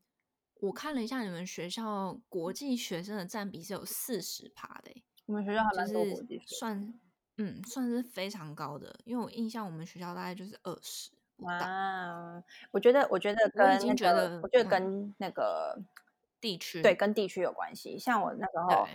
[0.59, 5.03] 我看了一下，你们学校国际学生的占比是有四十趴的。
[5.25, 6.93] 我们学校还蛮多国际，算
[7.37, 8.99] 嗯算是非常高的。
[9.05, 11.11] 因为我印象我们学校大概就是二十。
[11.37, 15.79] 哇，我觉得我觉得跟那个，我已经觉得我觉得跟那个
[16.41, 17.97] 地区对跟地区有关系。
[17.97, 18.87] 像我那时候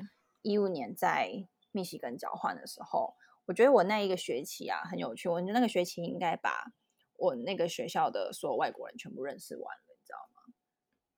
[0.42, 1.48] 一五年在。
[1.74, 3.14] 密西根交换的时候，
[3.46, 5.26] 我觉得我那一个学期啊很有趣。
[5.26, 6.70] 我觉得那个学期应该把
[7.16, 10.52] 我那个学校的所有外国人全部认识完了，你知道吗？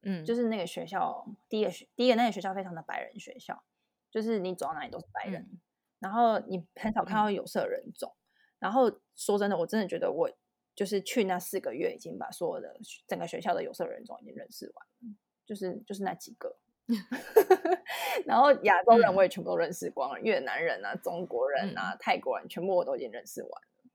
[0.02, 3.64] 嗯，就是那个学校第一个学第一个那个学校非常的白人学校，
[4.12, 5.60] 就是你走到哪里都是白人，嗯、
[6.04, 8.14] 然后你很少看到有色人种。
[8.14, 8.20] 嗯、
[8.58, 10.30] 然后说真的，我真的觉得我
[10.74, 16.54] 就是去那四个月已经把所有的整个学校的有色人种已经认识完了，就是就是那几个。
[18.26, 23.90] 然后亚洲人我也全部都认识光了，嗯、越南人啊、中国人啊、嗯、泰国人，全部我都已经认识完了，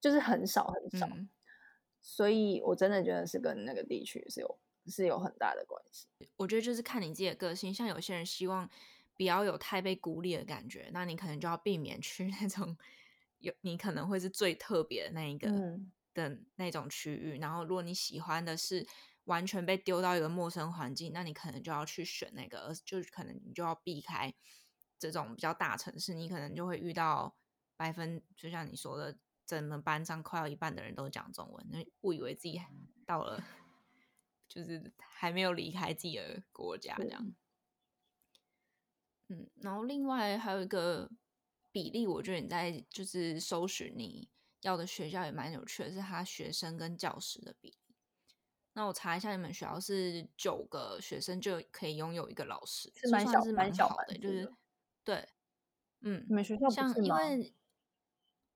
[0.00, 1.28] 就是很少很少，嗯、
[2.00, 6.08] 所以我真的觉得是跟那个地区是有是有很大的关系。
[6.36, 8.68] 我觉得就是看你自己的个性，像有些人希望
[9.16, 12.76] 不要有太被孤立的感觉，那你可能就要避免去那种
[13.38, 15.48] 有你可能会是最特别的那一个
[16.12, 17.38] 的那种区域。
[17.38, 18.86] 嗯、然后如果你喜欢的是
[19.24, 24.34] 完全被丢到一个陌生环境，那你可能就要去选那个，而就可能你就要避开
[24.98, 27.34] 这种比较大城市，你可能就会遇到
[27.76, 32.60] 百分，就像你说的，整个班上快要一半的人都讲中文，那误以为自己
[33.06, 33.42] 到了，
[34.48, 37.34] 就是还没有离开自己的国家这样。
[39.34, 41.10] 嗯，然后另外还有一个
[41.72, 44.28] 比例，我觉得你在就是搜寻你
[44.62, 47.76] 要的学校也蛮有趣的，是他学生跟教师的比例。
[48.76, 54.52] 那我查一下，你们学校是九个学生就可以拥有一个老师，是蛮小，是蛮小的，就是
[55.04, 55.28] 对，
[56.00, 57.54] 嗯，你们学校像因为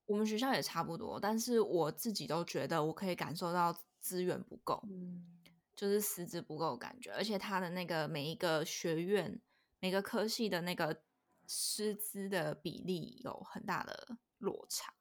[0.07, 5.39] 我们学校也差不多，但是我自己都觉得我可以感受到资源不够，嗯，
[5.77, 9.41] 就是师资不够感觉，而且他的那个每一个学院
[9.81, 11.03] 每个科系的那个
[11.47, 14.93] 师资的比例有很大的落差，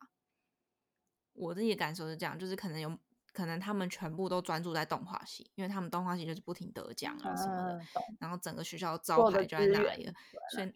[1.33, 2.97] 我自己的感受是这样，就是可能有。
[3.33, 10.13] 可能他们全部都专注在动画系，因为他们动画系就是不停得奖啊什么的，嗯、然后整个学校招牌就在那里了，
[10.55, 10.73] 所以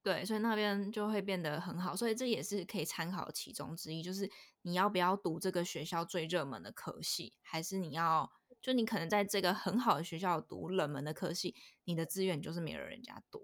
[0.00, 4.30] 对，所以那边就会变得很好，所以这也是可以参考其中之一，就是
[4.62, 11.54] 你要不要读这个学校最热门的科系，还是你要就你可能在这个很好的学校读冷门的科系，
[11.84, 13.42] 你的资源就是没有人家多，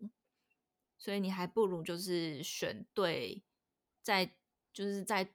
[0.99, 3.43] 所以你还不如就是选对，
[4.03, 4.35] 在
[4.73, 5.33] 就是在。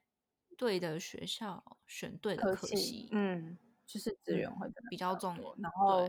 [0.58, 3.58] 对的学校选对的科系，嗯，
[3.88, 5.56] 就是资源会比较重要。
[5.58, 6.08] 然后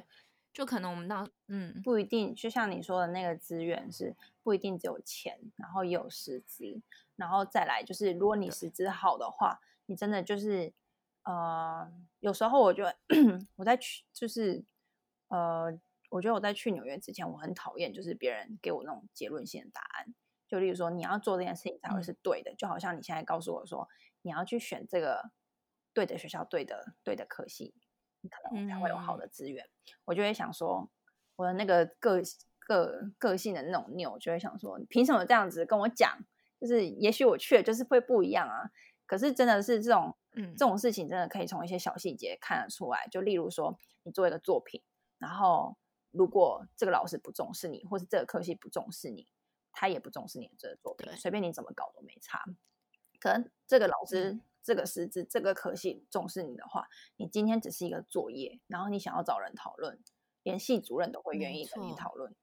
[0.53, 6.83] 就可能我们那嗯不一定，就像你说的那个资源是不一定只有钱，然后也有师资，
[7.17, 10.75] 然后再来就是如果你师资好的话，你真的就是
[11.25, 12.97] 呃，有时候我觉得
[13.57, 14.65] 我在去就是
[15.29, 15.73] 呃，
[16.11, 20.15] 我觉得我在去纽约之前，我很讨厌就是别人给我那种结论性的答案，
[20.49, 23.89] 就例如说你要做这件事情才会是对的，嗯、就好像你现在告诉我说。
[24.25, 25.33] 你要去选这个
[25.93, 27.75] 对的学校，对的对的科系，
[28.21, 29.65] 你可能才会有好的资源。
[29.65, 30.89] 嗯、我就会想说，
[31.35, 32.23] 我的那个个
[32.61, 36.17] 个个性的那种拗，就会想说，你凭什么这样子跟我讲？
[36.61, 38.71] 就是也许我去了，就是会不一样啊。
[39.13, 43.07] 可是真的是这种，嗯，这种事情真的可以从一些小细节看得出来。
[43.09, 44.81] 就例如说，你做一个作品，
[45.19, 45.77] 然后
[46.13, 49.29] 如果这个老师不重视你，或是这个科系不重视你，
[49.71, 52.43] 他也不重视你的这个作品，随便你怎么搞都没差。
[53.21, 56.89] 可能这个老师、嗯、这个师资、这个科系重视你的话，
[57.19, 60.03] 你今天只是一个作业，然后你想要找人讨论，
[60.43, 62.35] 连系主任都会愿意跟你讨论。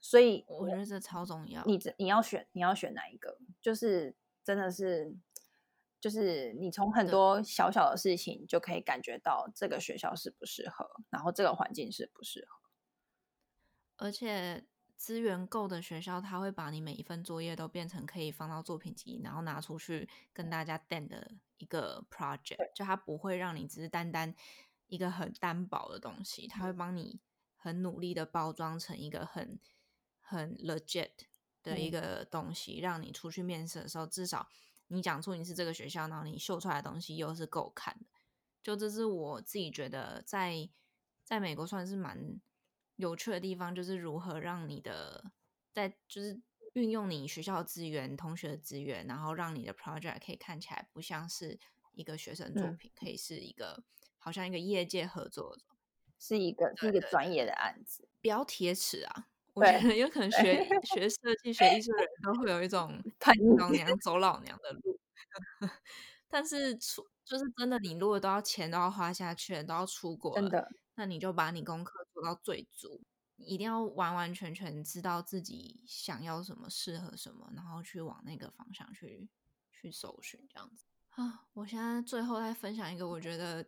[0.00, 1.62] 所以我觉得这超重要。
[1.66, 3.36] 你你要选你要选哪一个？
[3.60, 5.14] 就是真的是，
[6.00, 14.66] 就是你从很多小小的事情就可以感觉到这个学校适不适合，然后这个环境适不适合，而且。
[14.98, 22.74] 资源够的学校，他会把你每一份作业都变成可以放到作品集，然后拿出去跟大家 den 的一个 project。
[22.74, 24.34] 就他不会让你只是单单
[24.86, 27.20] 一个很单薄的东西，他会帮你
[27.56, 29.60] 很努力的包装成一个很
[30.18, 31.10] 很 legit
[31.62, 34.48] 的一个东西，让你出去面试的时候，至少
[34.88, 38.06] 你讲出你是这个学校，然后你秀出来的东西又是够看的。
[38.62, 40.68] 就这是我自己觉得在
[41.24, 42.40] 在美国算是蛮。
[42.98, 45.30] 有趣的地方就是如何让你的
[45.70, 46.40] 在就是
[46.72, 51.58] 运用你学校的资源、同学的资源，然后让你的 project 可以看起来不像是
[51.92, 53.84] 一个学生作品，嗯、可以是一个
[54.16, 55.58] 好像一个业界合作，
[56.18, 59.28] 是一个是一个专业的案子，不要铁齿啊！
[59.56, 63.02] 我觉得有可能学 学设计、学艺术的人都会有一种
[63.58, 65.00] 老娘走老娘的路，
[66.28, 70.68] 但是出就是真的，你如果都要钱都要花下去，都要出国了，真的。
[70.94, 73.00] 那你就把你功课做到最足，
[73.38, 79.26] 一定要完完全全知道自己想要什么，适合什么，然后去往那个方向去
[79.72, 81.46] 去搜寻这样子啊。
[81.54, 83.66] 我现在最后再分享一个，我觉得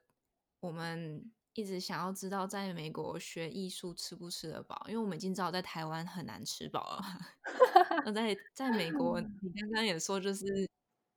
[0.61, 4.80] 我们一直想要知道，在美国学艺术吃不吃得饱？
[4.86, 7.02] 因为我们已经知道在台湾很难吃饱了。
[8.06, 10.70] 那在在美国，你刚刚也说就是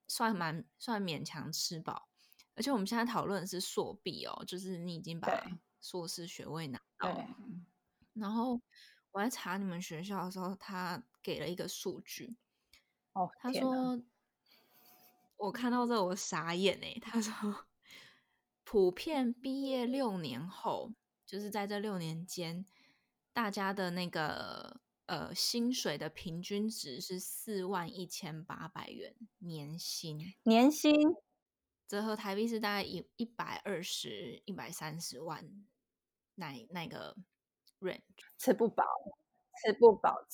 [0.07, 2.09] 算蛮算勉强吃饱，
[2.55, 5.29] 而且我们现在讨论的是硕毕哦，就是你已经把。
[5.83, 7.25] 硕士学位拿到，对
[8.13, 8.61] 然后
[9.11, 12.37] 我在查你们学校的时候，他给了一个数据。
[13.13, 13.99] 哦，他说，
[15.37, 16.95] 我看到这我傻眼哎。
[17.01, 17.65] 他说，
[18.71, 20.93] 普遍毕业六年后，
[21.25, 22.65] 就是在这六年间，
[23.33, 30.93] 大家的那个呃薪水的平均值是四万一千八百元年薪，年薪
[31.85, 35.43] 折合台币是大概一一百二十一百三十万。
[36.35, 37.17] 那那个
[37.81, 37.99] range
[38.37, 38.85] 吃不饱，
[39.65, 40.25] 吃不饱，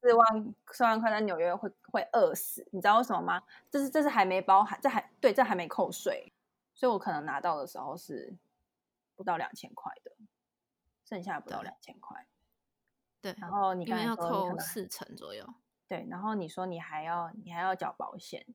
[0.00, 3.44] 四万四万块在纽约会会饿死，你知道为什么吗？
[3.70, 6.32] 这是这是还没包含，这还对，这还没扣税，
[6.74, 8.36] 所以我可能拿到的时候是
[9.14, 10.12] 不到两千块的。
[11.04, 12.26] 剩下不到两千块。
[13.20, 15.46] 对，然后你刚才说要扣四成左右。
[15.86, 18.46] 对，然后你说你还要你还要缴保险，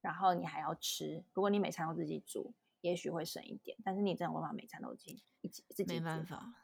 [0.00, 1.24] 然后你还要吃。
[1.34, 3.76] 如果你每餐都自己煮，也许会省一点。
[3.84, 6.54] 但是你真的无法每餐都自己自己煮，没办法，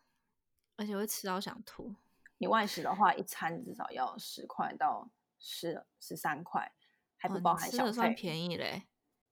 [0.76, 1.96] 而且会吃到想吐。
[2.38, 6.72] 你外食的话，一餐至少要十块到十十三块，
[7.16, 7.90] 还不包含小费。
[7.90, 8.84] 哦、算便宜嘞。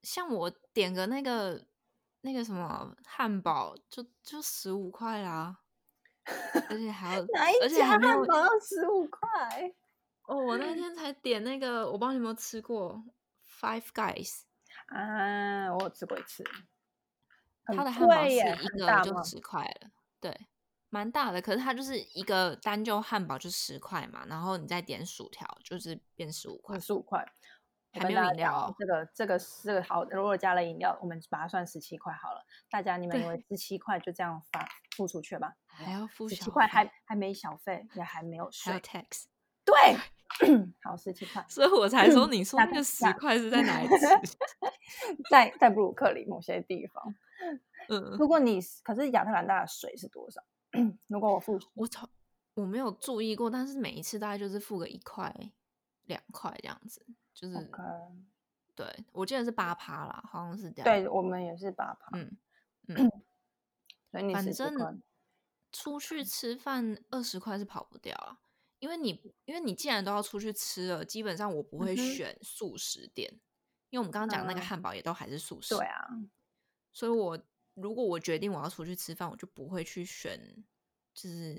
[0.03, 1.65] 像我点个那个
[2.23, 5.59] 那个什么汉堡，就就十五块啦，
[6.69, 9.75] 而且还要哪一家汉堡要十五块？
[10.27, 13.05] 哦，我那天才点那个，我不知道你有没有吃过
[13.61, 14.43] Five Guys
[14.87, 15.75] 啊？
[15.75, 16.45] 我有吃过一次，
[17.65, 19.91] 它的汉堡是一个就十块了，
[20.21, 20.47] 对，
[20.91, 21.43] 蛮大的。
[21.43, 27.27] 可是它就是一个单就汉堡就十块嘛，然后你再点薯条就是变十五块，十五块。
[27.93, 32.45] 还没有饮料、哦，这个这个这个好，如果加了饮料，我们把它算十七块好了。
[32.71, 34.67] 大家你们以为十七块就这样发
[34.97, 35.55] 付出去吧？
[35.67, 39.25] 还要付十七块，还还没小费，也还没有税，还有 tax。
[39.65, 39.75] 对，
[40.83, 44.07] 好十七块，所以我才说你说那个十块是在哪里吃？
[45.31, 47.15] 在在布鲁克林某些地方。
[47.89, 50.41] 嗯，如果你可是亚特兰大的水是多少？
[51.09, 52.09] 如果我付，我操，
[52.55, 55.35] 我没有注意过，但是每一次大概就是付个一块
[56.05, 57.05] 两块这样子。
[57.35, 58.23] 就是，Okay.
[58.75, 60.85] 对，我记得是八趴啦，好像是这样。
[60.85, 62.11] 对，我们也是八趴。
[62.17, 62.37] 嗯
[62.89, 63.11] 嗯，
[64.11, 65.03] 反正
[65.71, 68.39] 出去吃饭二十块是跑不掉啊，
[68.79, 73.41] 因为你因为你既然都要出去吃了，基本上我不会选素食店，嗯、
[73.91, 75.75] 因为我们刚刚讲那个汉堡也都还是素食。
[75.75, 76.09] 嗯、对啊，
[76.93, 77.43] 所以我
[77.75, 80.39] 如果我决定我要出去吃饭，我就不会去选，
[81.15, 81.55] 就是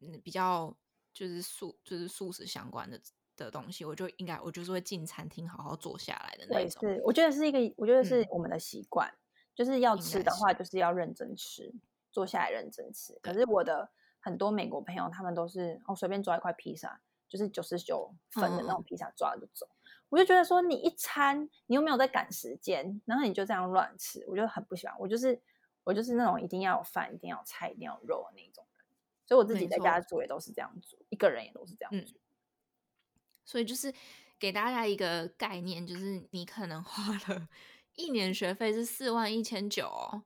[0.00, 0.74] 嗯比较
[1.12, 2.98] 就是素就是素食相关的。
[3.42, 6.80] 的东西，我就应该，我就是会进餐厅好好坐下来的那种。
[6.80, 9.18] 是，我觉得是一个，我觉得是我们的习惯，嗯、
[9.54, 11.72] 就是要吃的话，就是要认真吃，
[12.10, 13.18] 坐下来认真吃。
[13.22, 13.90] 可是我的
[14.20, 19.66] 很多美国朋友，他们都是哦，随便抓一块披萨，就是九十九分的那种披萨，抓了就走。
[19.66, 19.78] 嗯、
[20.10, 24.96] 我就觉得说，你一餐你又没有在赶时间，然后你就这样乱吃，我就很不喜欢。
[24.98, 25.40] 我就是
[25.84, 28.84] 我就是那种一定要有饭，一定要有菜，一定要有肉的那种人。
[29.26, 32.16] 所以我自己在家煮也都是这样煮，一个人也都是这样煮。
[32.16, 32.21] 嗯
[33.44, 33.92] 所以就是
[34.38, 37.48] 给大家一个概念，就是你可能花了
[37.94, 40.22] 一年学费是四万一千九，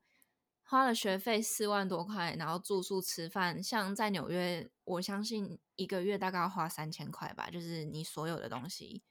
[0.62, 9.02] 花了学费四万多块，然后住宿吃饭，像在纽约，我相信一个月大概要花三千块吧，就是你所有的东西，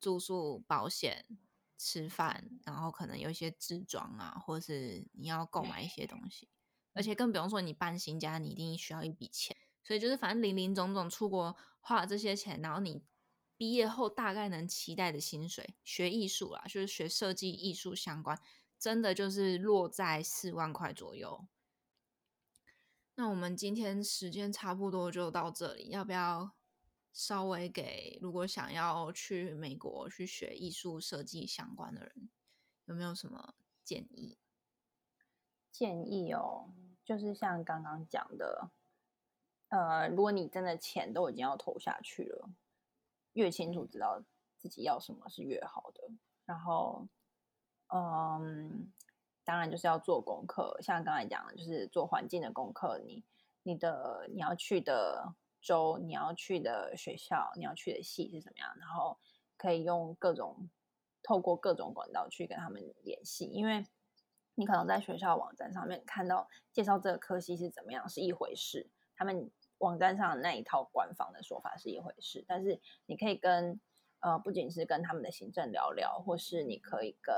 [0.00, 1.24] 住宿、保险、
[1.78, 6.48] 吃饭，然后可能有一些置装啊，或是你要购买一些东西，
[6.94, 13.02] 而且更不用说你搬新家，你一定需要一笔钱，所以就是反正林林总总出国花了这些钱，然后你。
[13.60, 18.40] 毕业后大概能期待的薪水，学艺术啦，就是学设计艺术相关，
[18.78, 21.46] 真的就是落在四万块左右。
[23.16, 26.52] 那我们今天时间差不多就到这里，要不要
[27.12, 32.30] 稍微给如果想要去美国去学艺术设计相关的人，
[32.86, 33.52] 有没有什么
[33.84, 34.38] 建议？
[35.70, 36.72] 建议哦，
[37.04, 38.70] 就是像刚刚讲的，
[39.68, 42.48] 呃，如果你真的钱都已经要投下去了。
[43.34, 44.22] 越清楚知道
[44.58, 46.02] 自己要什么是越好的，
[46.44, 47.06] 然后，
[47.88, 48.92] 嗯，
[49.44, 52.98] 当然就是要做功课，像刚才讲的，就是做环境的功课。
[52.98, 53.24] 你、
[53.62, 58.74] 你的你要去的州，你要去的学校，你要去的系是怎么样？
[58.78, 59.16] 然后
[59.56, 60.68] 可以用各种
[61.22, 63.86] 透过各种管道去跟他们联系，因为
[64.56, 69.50] 你可能在学校网站上面看到介绍这个科系是怎么样是一回事，他们。
[69.80, 73.78] 网站上的那一套官方的说法是一回事，但是你可以跟
[74.20, 77.34] 呃，不仅是跟他们的行政聊聊，或是你可以跟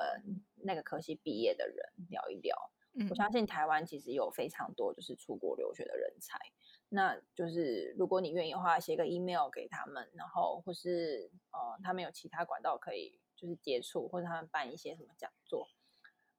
[0.56, 1.76] 那个科系毕业的人
[2.10, 2.56] 聊一聊。
[2.94, 6.36] 嗯，我相信台湾其实有非常多就是出国留学的人才，
[6.88, 15.68] 那就是如果你愿意的话，写个 email 给他们，然后或是呃，他们有其他管道可以就是接触，或者他们办一些什么讲座。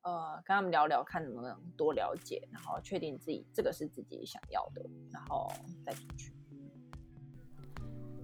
[0.03, 5.51] 呃，跟他们聊聊，看能不能多了解，然后确定自己这个是自己想要的，然后
[5.83, 6.33] 再出去。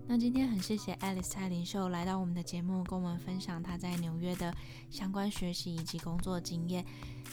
[0.05, 4.53] 那今天很谢谢 Alice 蔡林秀来到我们的节目，跟我们分享她在纽约的
[4.89, 6.83] 相关学习以及工作经验。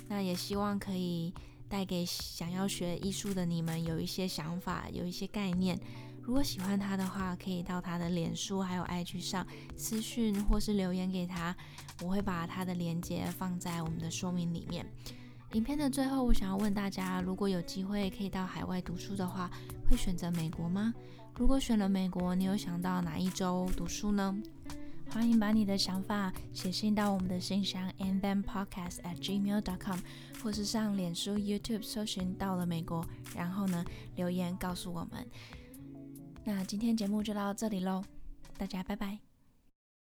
[0.08, 1.32] 那也希望可以
[1.68, 5.76] 带给想要学艺术的你们有一些想法，有一些概念。
[6.26, 9.46] 如果喜欢他的话，可以到他的脸书还有 IG 上
[9.76, 11.54] 私讯或是留言给他，
[12.02, 14.84] 我会把他的连接放在我们的说明里面。
[15.52, 19.48] 影片的最后，我想要问大家：如果有机会可以到海外读书的话，
[19.88, 20.92] 会选择美国吗？
[21.36, 24.36] 如果选了美国，你有想到哪一周读书呢？
[25.08, 29.98] 欢迎把你的想法写信到我们的信箱 and then podcast at gmail dot com，
[30.42, 33.06] 或是上脸书、YouTube 搜寻到了美国，
[33.36, 33.84] 然后呢
[34.16, 35.24] 留言告诉我们。
[36.48, 38.04] 那今天节目就到这里喽
[38.56, 39.25] 大家拜拜。